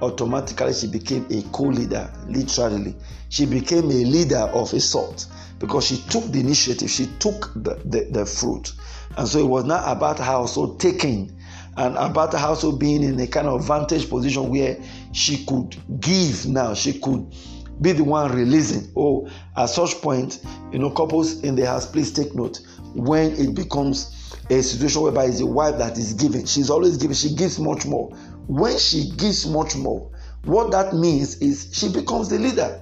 automatically 0.01 0.73
she 0.73 0.87
became 0.87 1.25
a 1.31 1.41
co-leader. 1.53 2.11
Literally, 2.27 2.95
she 3.29 3.45
became 3.45 3.85
a 3.85 4.03
leader 4.05 4.49
of 4.53 4.73
a 4.73 4.79
sort 4.79 5.25
because 5.59 5.87
she 5.87 5.97
took 6.09 6.25
the 6.31 6.39
initiative. 6.39 6.89
She 6.89 7.07
took 7.19 7.53
the, 7.55 7.81
the, 7.85 8.07
the 8.11 8.25
fruit. 8.25 8.73
And 9.17 9.27
so 9.27 9.39
it 9.39 9.47
was 9.47 9.63
not 9.63 9.83
about 9.87 10.19
her 10.19 10.33
also 10.33 10.75
taking 10.75 11.35
and 11.77 11.95
about 11.97 12.33
her 12.33 12.39
also 12.39 12.71
being 12.71 13.03
in 13.03 13.19
a 13.19 13.27
kind 13.27 13.47
of 13.47 13.65
vantage 13.65 14.09
position 14.09 14.49
where 14.49 14.77
she 15.11 15.45
could 15.45 15.75
give 15.99 16.45
now, 16.45 16.73
she 16.73 16.99
could 16.99 17.33
be 17.81 17.91
the 17.91 18.03
one 18.03 18.31
releasing. 18.31 18.91
Oh, 18.95 19.29
at 19.57 19.67
such 19.67 20.01
point, 20.01 20.41
you 20.71 20.79
know, 20.79 20.89
couples 20.89 21.41
in 21.41 21.55
the 21.55 21.65
house, 21.65 21.85
please 21.89 22.11
take 22.11 22.35
note 22.35 22.59
when 22.93 23.31
it 23.33 23.55
becomes 23.55 24.37
a 24.49 24.61
situation 24.61 25.01
whereby 25.01 25.25
it's 25.25 25.39
a 25.39 25.45
wife 25.45 25.77
that 25.77 25.97
is 25.97 26.13
giving. 26.13 26.45
She's 26.45 26.69
always 26.69 26.97
giving, 26.97 27.15
she 27.15 27.35
gives 27.35 27.59
much 27.59 27.85
more. 27.85 28.09
When 28.47 28.77
she 28.77 29.11
gives 29.17 29.47
much 29.47 29.75
more, 29.75 30.11
what 30.43 30.71
that 30.71 30.93
means 30.93 31.37
is 31.37 31.69
she 31.73 31.89
becomes 31.89 32.29
the 32.29 32.37
leader. 32.37 32.81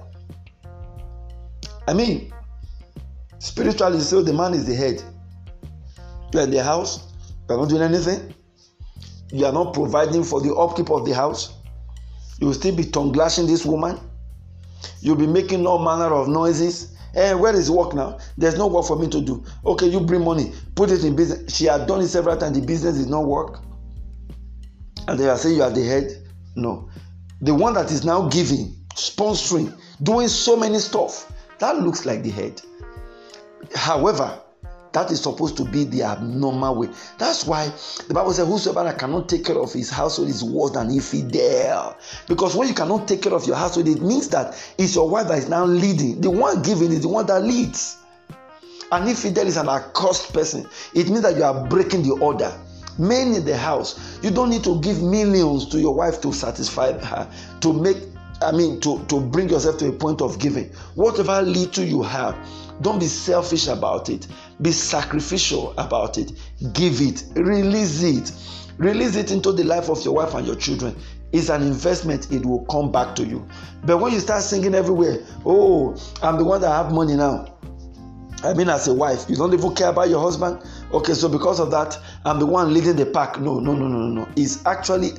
I 1.86 1.94
mean, 1.94 2.32
spiritually, 3.38 4.00
so 4.00 4.22
the 4.22 4.32
man 4.32 4.54
is 4.54 4.66
the 4.66 4.74
head. 4.74 5.02
You 6.32 6.40
are 6.40 6.42
in 6.42 6.50
the 6.50 6.62
house, 6.62 7.12
you 7.48 7.54
are 7.54 7.58
not 7.58 7.68
doing 7.68 7.82
anything. 7.82 8.34
You 9.32 9.46
are 9.46 9.52
not 9.52 9.74
providing 9.74 10.22
for 10.22 10.40
the 10.40 10.54
upkeep 10.54 10.90
of 10.90 11.04
the 11.04 11.12
house. 11.12 11.54
You 12.40 12.48
will 12.48 12.54
still 12.54 12.74
be 12.74 12.84
tongue 12.84 13.12
lashing 13.12 13.46
this 13.46 13.64
woman. 13.64 13.98
You'll 15.00 15.16
be 15.16 15.26
making 15.26 15.66
all 15.66 15.78
manner 15.78 16.12
of 16.14 16.28
noises. 16.28 16.94
Hey, 17.12 17.30
eh, 17.30 17.34
where 17.34 17.54
is 17.54 17.70
work 17.70 17.94
now? 17.94 18.18
There's 18.36 18.56
no 18.56 18.66
work 18.66 18.86
for 18.86 18.98
me 18.98 19.08
to 19.08 19.20
do. 19.20 19.44
Okay, 19.64 19.86
you 19.86 20.00
bring 20.00 20.24
money, 20.24 20.52
put 20.74 20.90
it 20.90 21.04
in 21.04 21.14
business. 21.14 21.54
She 21.54 21.66
had 21.66 21.86
done 21.86 22.00
it 22.00 22.08
several 22.08 22.36
times. 22.36 22.58
The 22.58 22.66
business 22.66 22.98
did 22.98 23.08
not 23.08 23.24
work. 23.24 23.60
And 25.06 25.18
they 25.18 25.28
are 25.28 25.36
saying 25.36 25.56
you 25.56 25.62
are 25.62 25.70
the 25.70 25.84
head. 25.84 26.10
No. 26.56 26.88
The 27.40 27.54
one 27.54 27.74
that 27.74 27.90
is 27.90 28.04
now 28.04 28.28
giving, 28.28 28.74
sponsoring, 28.94 29.78
doing 30.02 30.28
so 30.28 30.56
many 30.56 30.78
stuff, 30.78 31.32
that 31.58 31.76
looks 31.78 32.04
like 32.04 32.22
the 32.22 32.30
head. 32.30 32.60
However, 33.74 34.40
that 34.94 35.10
is 35.10 35.20
supposed 35.20 35.56
to 35.56 35.64
be 35.64 35.84
the 35.84 36.04
abnormal 36.04 36.76
way. 36.76 36.88
That's 37.18 37.44
why 37.44 37.70
the 38.06 38.14
Bible 38.14 38.32
says, 38.32 38.46
Whosoever 38.46 38.92
cannot 38.92 39.28
take 39.28 39.44
care 39.44 39.58
of 39.58 39.72
his 39.72 39.90
household 39.90 40.28
is 40.28 40.42
worse 40.42 40.70
than 40.70 40.90
infidel. 40.90 41.98
Because 42.28 42.54
when 42.54 42.68
you 42.68 42.74
cannot 42.74 43.06
take 43.06 43.22
care 43.22 43.34
of 43.34 43.46
your 43.46 43.56
household, 43.56 43.88
it 43.88 44.00
means 44.00 44.28
that 44.28 44.56
it's 44.78 44.94
your 44.94 45.08
wife 45.08 45.28
that 45.28 45.38
is 45.38 45.48
now 45.48 45.64
leading. 45.64 46.20
The 46.20 46.30
one 46.30 46.62
giving 46.62 46.92
is 46.92 47.02
the 47.02 47.08
one 47.08 47.26
that 47.26 47.42
leads. 47.42 47.98
And 48.92 49.08
infidel 49.08 49.46
is 49.48 49.56
an 49.56 49.68
accursed 49.68 50.32
person. 50.32 50.68
It 50.94 51.08
means 51.08 51.22
that 51.22 51.36
you 51.36 51.42
are 51.42 51.66
breaking 51.66 52.04
the 52.04 52.12
order. 52.20 52.56
Men 52.96 53.34
in 53.34 53.44
the 53.44 53.56
house, 53.56 54.20
you 54.22 54.30
don't 54.30 54.50
need 54.50 54.62
to 54.62 54.80
give 54.80 55.02
millions 55.02 55.66
to 55.70 55.80
your 55.80 55.94
wife 55.96 56.20
to 56.20 56.32
satisfy 56.32 56.92
her, 56.92 57.28
to 57.60 57.72
make 57.72 57.96
I 58.42 58.52
mean, 58.52 58.80
to, 58.80 59.02
to 59.06 59.20
bring 59.20 59.48
yourself 59.48 59.78
to 59.78 59.88
a 59.88 59.92
point 59.92 60.20
of 60.20 60.38
giving. 60.38 60.70
Whatever 60.96 61.40
little 61.42 61.84
you 61.84 62.02
have, 62.02 62.36
don't 62.80 62.98
be 62.98 63.06
selfish 63.06 63.68
about 63.68 64.08
it. 64.08 64.26
Be 64.60 64.72
sacrificial 64.72 65.72
about 65.78 66.18
it. 66.18 66.32
Give 66.72 67.00
it. 67.00 67.24
Release 67.36 68.02
it. 68.02 68.32
Release 68.78 69.16
it 69.16 69.30
into 69.30 69.52
the 69.52 69.64
life 69.64 69.88
of 69.88 70.04
your 70.04 70.14
wife 70.14 70.34
and 70.34 70.46
your 70.46 70.56
children. 70.56 70.96
It's 71.32 71.48
an 71.48 71.62
investment, 71.62 72.30
it 72.30 72.46
will 72.46 72.64
come 72.66 72.92
back 72.92 73.16
to 73.16 73.24
you. 73.24 73.46
But 73.84 73.98
when 73.98 74.12
you 74.12 74.20
start 74.20 74.42
singing 74.42 74.74
everywhere, 74.74 75.18
oh, 75.44 75.96
I'm 76.22 76.38
the 76.38 76.44
one 76.44 76.60
that 76.60 76.70
have 76.70 76.92
money 76.92 77.16
now. 77.16 77.58
I 78.44 78.52
mean, 78.54 78.68
as 78.68 78.88
a 78.88 78.94
wife, 78.94 79.24
you 79.28 79.36
don't 79.36 79.54
even 79.54 79.74
care 79.74 79.88
about 79.88 80.10
your 80.10 80.20
husband. 80.20 80.62
Okay, 80.92 81.14
so 81.14 81.28
because 81.28 81.60
of 81.60 81.70
that, 81.70 81.98
I'm 82.24 82.38
the 82.38 82.46
one 82.46 82.72
leading 82.72 82.94
the 82.94 83.06
pack. 83.06 83.40
No, 83.40 83.58
no, 83.58 83.74
no, 83.74 83.88
no, 83.88 84.06
no. 84.06 84.28
It's 84.36 84.64
actually 84.66 85.12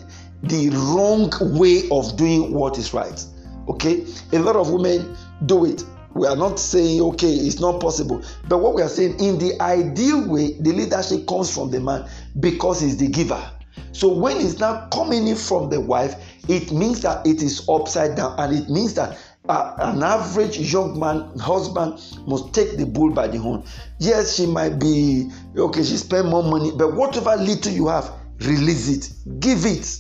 the 0.44 0.70
wrong 0.70 1.32
way 1.58 1.90
of 1.92 2.16
doing 2.18 2.54
what 2.54 2.78
is 2.78 2.94
right. 2.94 3.26
Okay, 3.68 4.06
a 4.32 4.40
lot 4.40 4.56
of 4.56 4.72
women 4.72 5.18
do 5.48 5.66
it. 5.66 5.84
We 6.16 6.28
are 6.28 6.36
not 6.36 6.60
saying 6.60 7.02
okay, 7.02 7.30
it's 7.30 7.60
not 7.60 7.82
possible, 7.82 8.24
but 8.48 8.60
what 8.60 8.74
we 8.74 8.82
are 8.82 8.90
saying 8.90 9.20
in 9.20 9.38
the 9.38 9.62
ideal 9.62 10.26
way, 10.28 10.54
the 10.54 10.72
leadership 10.72 11.28
comes 11.28 11.54
from 11.54 11.72
the 11.72 11.82
man. 11.82 12.08
because 12.40 12.82
he's 12.82 12.98
the 12.98 13.08
giver. 13.08 13.52
So 13.92 14.14
when 14.14 14.38
it's 14.38 14.60
now 14.60 14.88
coming 14.94 15.28
in 15.28 15.36
from 15.36 15.70
the 15.70 15.80
wife, 15.80 16.16
it 16.48 16.72
means 16.72 17.02
that 17.02 17.28
it 17.28 17.42
is 17.42 17.68
upside 17.68 18.16
down, 18.16 18.36
and 18.38 18.58
it 18.58 18.70
means 18.70 18.94
that 18.96 19.18
uh, 19.50 19.76
an 19.78 20.04
average 20.04 20.58
young 20.58 20.98
man 20.98 21.38
husband 21.38 22.02
must 22.26 22.54
take 22.54 22.78
the 22.78 22.86
bull 22.86 23.12
by 23.12 23.28
the 23.28 23.38
horn. 23.38 23.64
Yes, 24.00 24.36
she 24.36 24.46
might 24.46 24.80
be 24.80 25.30
okay. 25.58 25.84
She 25.84 25.98
spend 25.98 26.30
more 26.30 26.44
money, 26.44 26.72
but 26.78 26.94
whatever 26.94 27.36
little 27.36 27.74
you 27.74 27.88
have, 27.88 28.10
release 28.40 28.88
it, 28.88 29.40
give 29.42 29.66
it. 29.66 30.00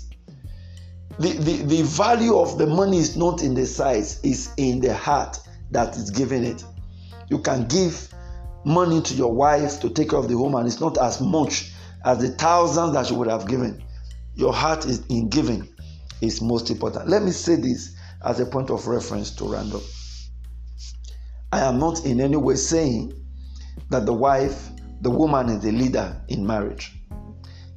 The, 1.19 1.31
the, 1.31 1.63
the 1.63 1.81
value 1.83 2.37
of 2.37 2.57
the 2.57 2.67
money 2.67 2.97
is 2.97 3.15
not 3.15 3.43
in 3.43 3.53
the 3.53 3.65
size, 3.65 4.19
it's 4.23 4.53
in 4.57 4.79
the 4.81 4.93
heart 4.93 5.39
that 5.71 5.95
is 5.95 6.09
giving 6.11 6.43
it. 6.43 6.63
You 7.29 7.39
can 7.39 7.67
give 7.67 8.13
money 8.65 9.01
to 9.01 9.13
your 9.13 9.33
wife 9.33 9.79
to 9.81 9.89
take 9.89 10.09
care 10.09 10.19
of 10.19 10.27
the 10.27 10.37
home, 10.37 10.55
and 10.55 10.67
it's 10.67 10.79
not 10.79 10.97
as 10.97 11.21
much 11.21 11.71
as 12.03 12.19
the 12.19 12.29
thousands 12.29 12.93
that 12.93 13.09
you 13.09 13.15
would 13.17 13.27
have 13.29 13.47
given. 13.47 13.83
Your 14.35 14.53
heart 14.53 14.85
is 14.85 15.05
in 15.07 15.29
giving 15.29 15.67
is 16.21 16.41
most 16.41 16.69
important. 16.69 17.07
Let 17.07 17.23
me 17.23 17.31
say 17.31 17.55
this 17.55 17.95
as 18.23 18.39
a 18.39 18.45
point 18.45 18.69
of 18.69 18.87
reference 18.87 19.31
to 19.31 19.45
Randall. 19.45 19.83
I 21.51 21.61
am 21.61 21.79
not 21.79 22.05
in 22.05 22.19
any 22.19 22.37
way 22.37 22.55
saying 22.55 23.13
that 23.89 24.05
the 24.05 24.13
wife, 24.13 24.69
the 25.01 25.09
woman 25.09 25.49
is 25.49 25.61
the 25.61 25.71
leader 25.71 26.21
in 26.27 26.45
marriage. 26.45 26.91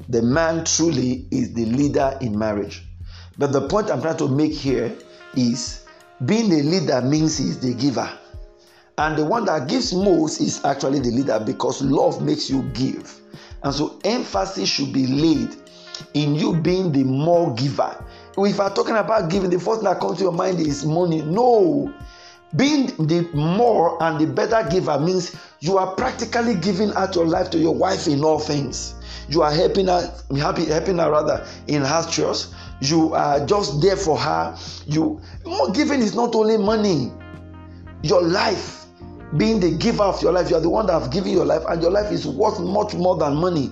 The 0.09 0.23
man 0.23 0.65
truly 0.65 1.29
is 1.31 1.53
the 1.53 1.67
leader 1.67 2.17
in 2.21 2.39
marriage. 2.39 2.83
But 3.37 3.53
the 3.53 3.69
point 3.69 3.91
I'm 3.91 4.01
trying 4.01 4.17
to 4.17 4.29
make 4.29 4.53
here 4.53 4.97
is 5.37 5.85
being 6.25 6.53
a 6.53 6.63
leader 6.63 7.01
means 7.03 7.39
he's 7.39 7.59
the 7.61 7.75
giver. 7.75 8.11
And 8.97 9.17
the 9.17 9.25
one 9.25 9.45
that 9.45 9.69
gives 9.69 9.95
most 9.95 10.41
is 10.41 10.65
actually 10.65 10.99
the 10.99 11.11
leader 11.11 11.39
because 11.39 11.81
love 11.83 12.21
makes 12.21 12.51
you 12.51 12.63
give. 12.75 13.21
And 13.63 13.73
so 13.73 14.01
emphasis 14.05 14.69
should 14.69 14.93
be 14.93 15.07
laid 15.07 15.55
in 16.15 16.35
you 16.35 16.55
being 16.55 16.91
the 16.91 17.05
more 17.05 17.55
giver. 17.55 18.05
If 18.37 18.61
I'm 18.61 18.75
talking 18.75 18.97
about 18.97 19.31
giving, 19.31 19.51
the 19.51 19.59
first 19.61 19.81
thing 19.81 19.91
that 19.91 20.01
comes 20.01 20.19
to 20.19 20.25
your 20.25 20.33
mind 20.33 20.61
is 20.61 20.85
money. 20.85 21.23
No. 21.23 21.93
Being 22.57 22.87
the 23.07 23.29
more 23.35 24.03
and 24.03 24.19
the 24.19 24.27
better 24.27 24.67
giver 24.71 24.99
means 24.99 25.37
you 25.61 25.77
are 25.77 25.95
practically 25.95 26.55
giving 26.55 26.93
out 26.95 27.15
your 27.15 27.27
life 27.27 27.51
to 27.51 27.59
your 27.59 27.75
wife 27.75 28.07
in 28.07 28.25
all 28.25 28.39
things. 28.39 28.95
You 29.29 29.43
are 29.43 29.53
helping 29.53 29.87
her, 29.87 30.15
happy, 30.39 30.65
helping 30.65 30.97
her 30.97 31.11
rather 31.11 31.47
in 31.67 31.83
her 31.83 32.09
church. 32.11 32.47
You 32.81 33.13
are 33.15 33.45
just 33.45 33.83
there 33.83 33.97
for 33.97 34.17
her. 34.17 34.57
You 34.87 35.21
more 35.45 35.71
giving 35.73 36.01
is 36.01 36.15
not 36.15 36.35
only 36.35 36.57
money, 36.57 37.13
your 38.03 38.23
life 38.23 38.87
being 39.37 39.61
the 39.61 39.73
giver 39.73 40.05
of 40.05 40.23
your 40.23 40.33
life. 40.33 40.49
You 40.49 40.57
are 40.57 40.63
the 40.63 40.71
one 40.71 40.87
that 40.87 40.99
have 40.99 41.13
given 41.13 41.33
your 41.33 41.45
life, 41.45 41.65
and 41.69 41.83
your 41.83 41.91
life 41.91 42.11
is 42.11 42.27
worth 42.27 42.61
much 42.61 42.95
more 42.95 43.19
than 43.19 43.35
money. 43.35 43.71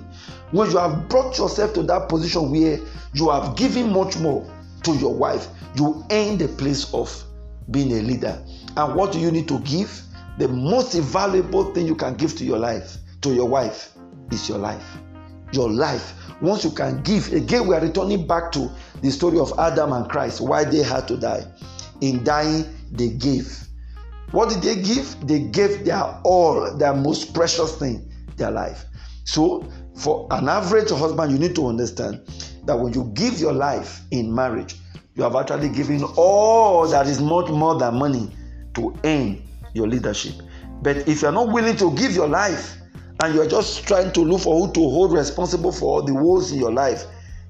When 0.50 0.70
you 0.70 0.76
have 0.76 1.08
brought 1.08 1.38
yourself 1.38 1.72
to 1.74 1.82
that 1.84 2.10
position 2.10 2.50
where 2.50 2.78
you 3.14 3.30
have 3.30 3.56
given 3.56 3.90
much 3.90 4.18
more 4.18 4.46
to 4.82 4.92
your 4.96 5.14
wife, 5.14 5.48
you 5.76 6.04
earn 6.10 6.36
the 6.36 6.48
place 6.48 6.92
of 6.92 7.24
being 7.70 7.90
a 7.92 8.02
leader. 8.02 8.38
And 8.76 8.94
what 8.94 9.12
do 9.12 9.18
you 9.18 9.30
need 9.30 9.48
to 9.48 9.58
give? 9.60 10.02
The 10.38 10.48
most 10.48 10.94
valuable 10.94 11.72
thing 11.72 11.86
you 11.86 11.94
can 11.94 12.14
give 12.14 12.36
to 12.36 12.44
your 12.44 12.58
life, 12.58 12.96
to 13.22 13.34
your 13.34 13.48
wife, 13.48 13.92
is 14.30 14.48
your 14.48 14.58
life. 14.58 14.84
Your 15.52 15.70
life. 15.70 16.14
Once 16.42 16.64
you 16.64 16.70
can 16.70 17.02
give, 17.02 17.32
again, 17.32 17.66
we 17.66 17.74
are 17.74 17.80
returning 17.80 18.26
back 18.26 18.52
to 18.52 18.70
the 19.00 19.10
story 19.10 19.38
of 19.38 19.52
Adam 19.58 19.92
and 19.92 20.08
Christ, 20.10 20.40
why 20.40 20.64
they 20.64 20.82
had 20.82 21.08
to 21.08 21.16
die. 21.16 21.44
In 22.02 22.22
dying, 22.24 22.66
they 22.92 23.08
gave 23.08 23.66
what 24.32 24.48
did 24.48 24.62
they 24.62 24.82
give? 24.82 25.26
They 25.26 25.40
gave 25.40 25.84
their 25.84 26.02
all, 26.24 26.76
their 26.76 26.94
most 26.94 27.32
precious 27.32 27.76
thing, 27.76 28.10
their 28.36 28.50
life. 28.50 28.84
So, 29.24 29.68
for 29.96 30.26
an 30.30 30.48
average 30.48 30.90
husband, 30.90 31.32
you 31.32 31.38
need 31.38 31.54
to 31.56 31.66
understand 31.66 32.20
that 32.64 32.78
when 32.78 32.92
you 32.92 33.10
give 33.14 33.38
your 33.38 33.52
life 33.52 34.02
in 34.10 34.34
marriage, 34.34 34.76
you 35.14 35.22
have 35.22 35.36
actually 35.36 35.68
given 35.68 36.04
all 36.16 36.86
that 36.88 37.06
is 37.06 37.20
much 37.20 37.48
more 37.48 37.78
than 37.78 37.94
money 37.94 38.30
to 38.76 38.94
earn 39.04 39.42
your 39.74 39.88
leadership. 39.88 40.34
But 40.82 41.08
if 41.08 41.22
you're 41.22 41.32
not 41.32 41.52
willing 41.52 41.76
to 41.78 41.94
give 41.94 42.12
your 42.12 42.28
life 42.28 42.76
and 43.22 43.34
you're 43.34 43.48
just 43.48 43.86
trying 43.86 44.12
to 44.12 44.20
look 44.20 44.42
for 44.42 44.66
who 44.66 44.72
to 44.72 44.80
hold 44.80 45.12
responsible 45.12 45.72
for 45.72 45.94
all 45.94 46.02
the 46.02 46.14
woes 46.14 46.52
in 46.52 46.58
your 46.58 46.72
life, 46.72 47.04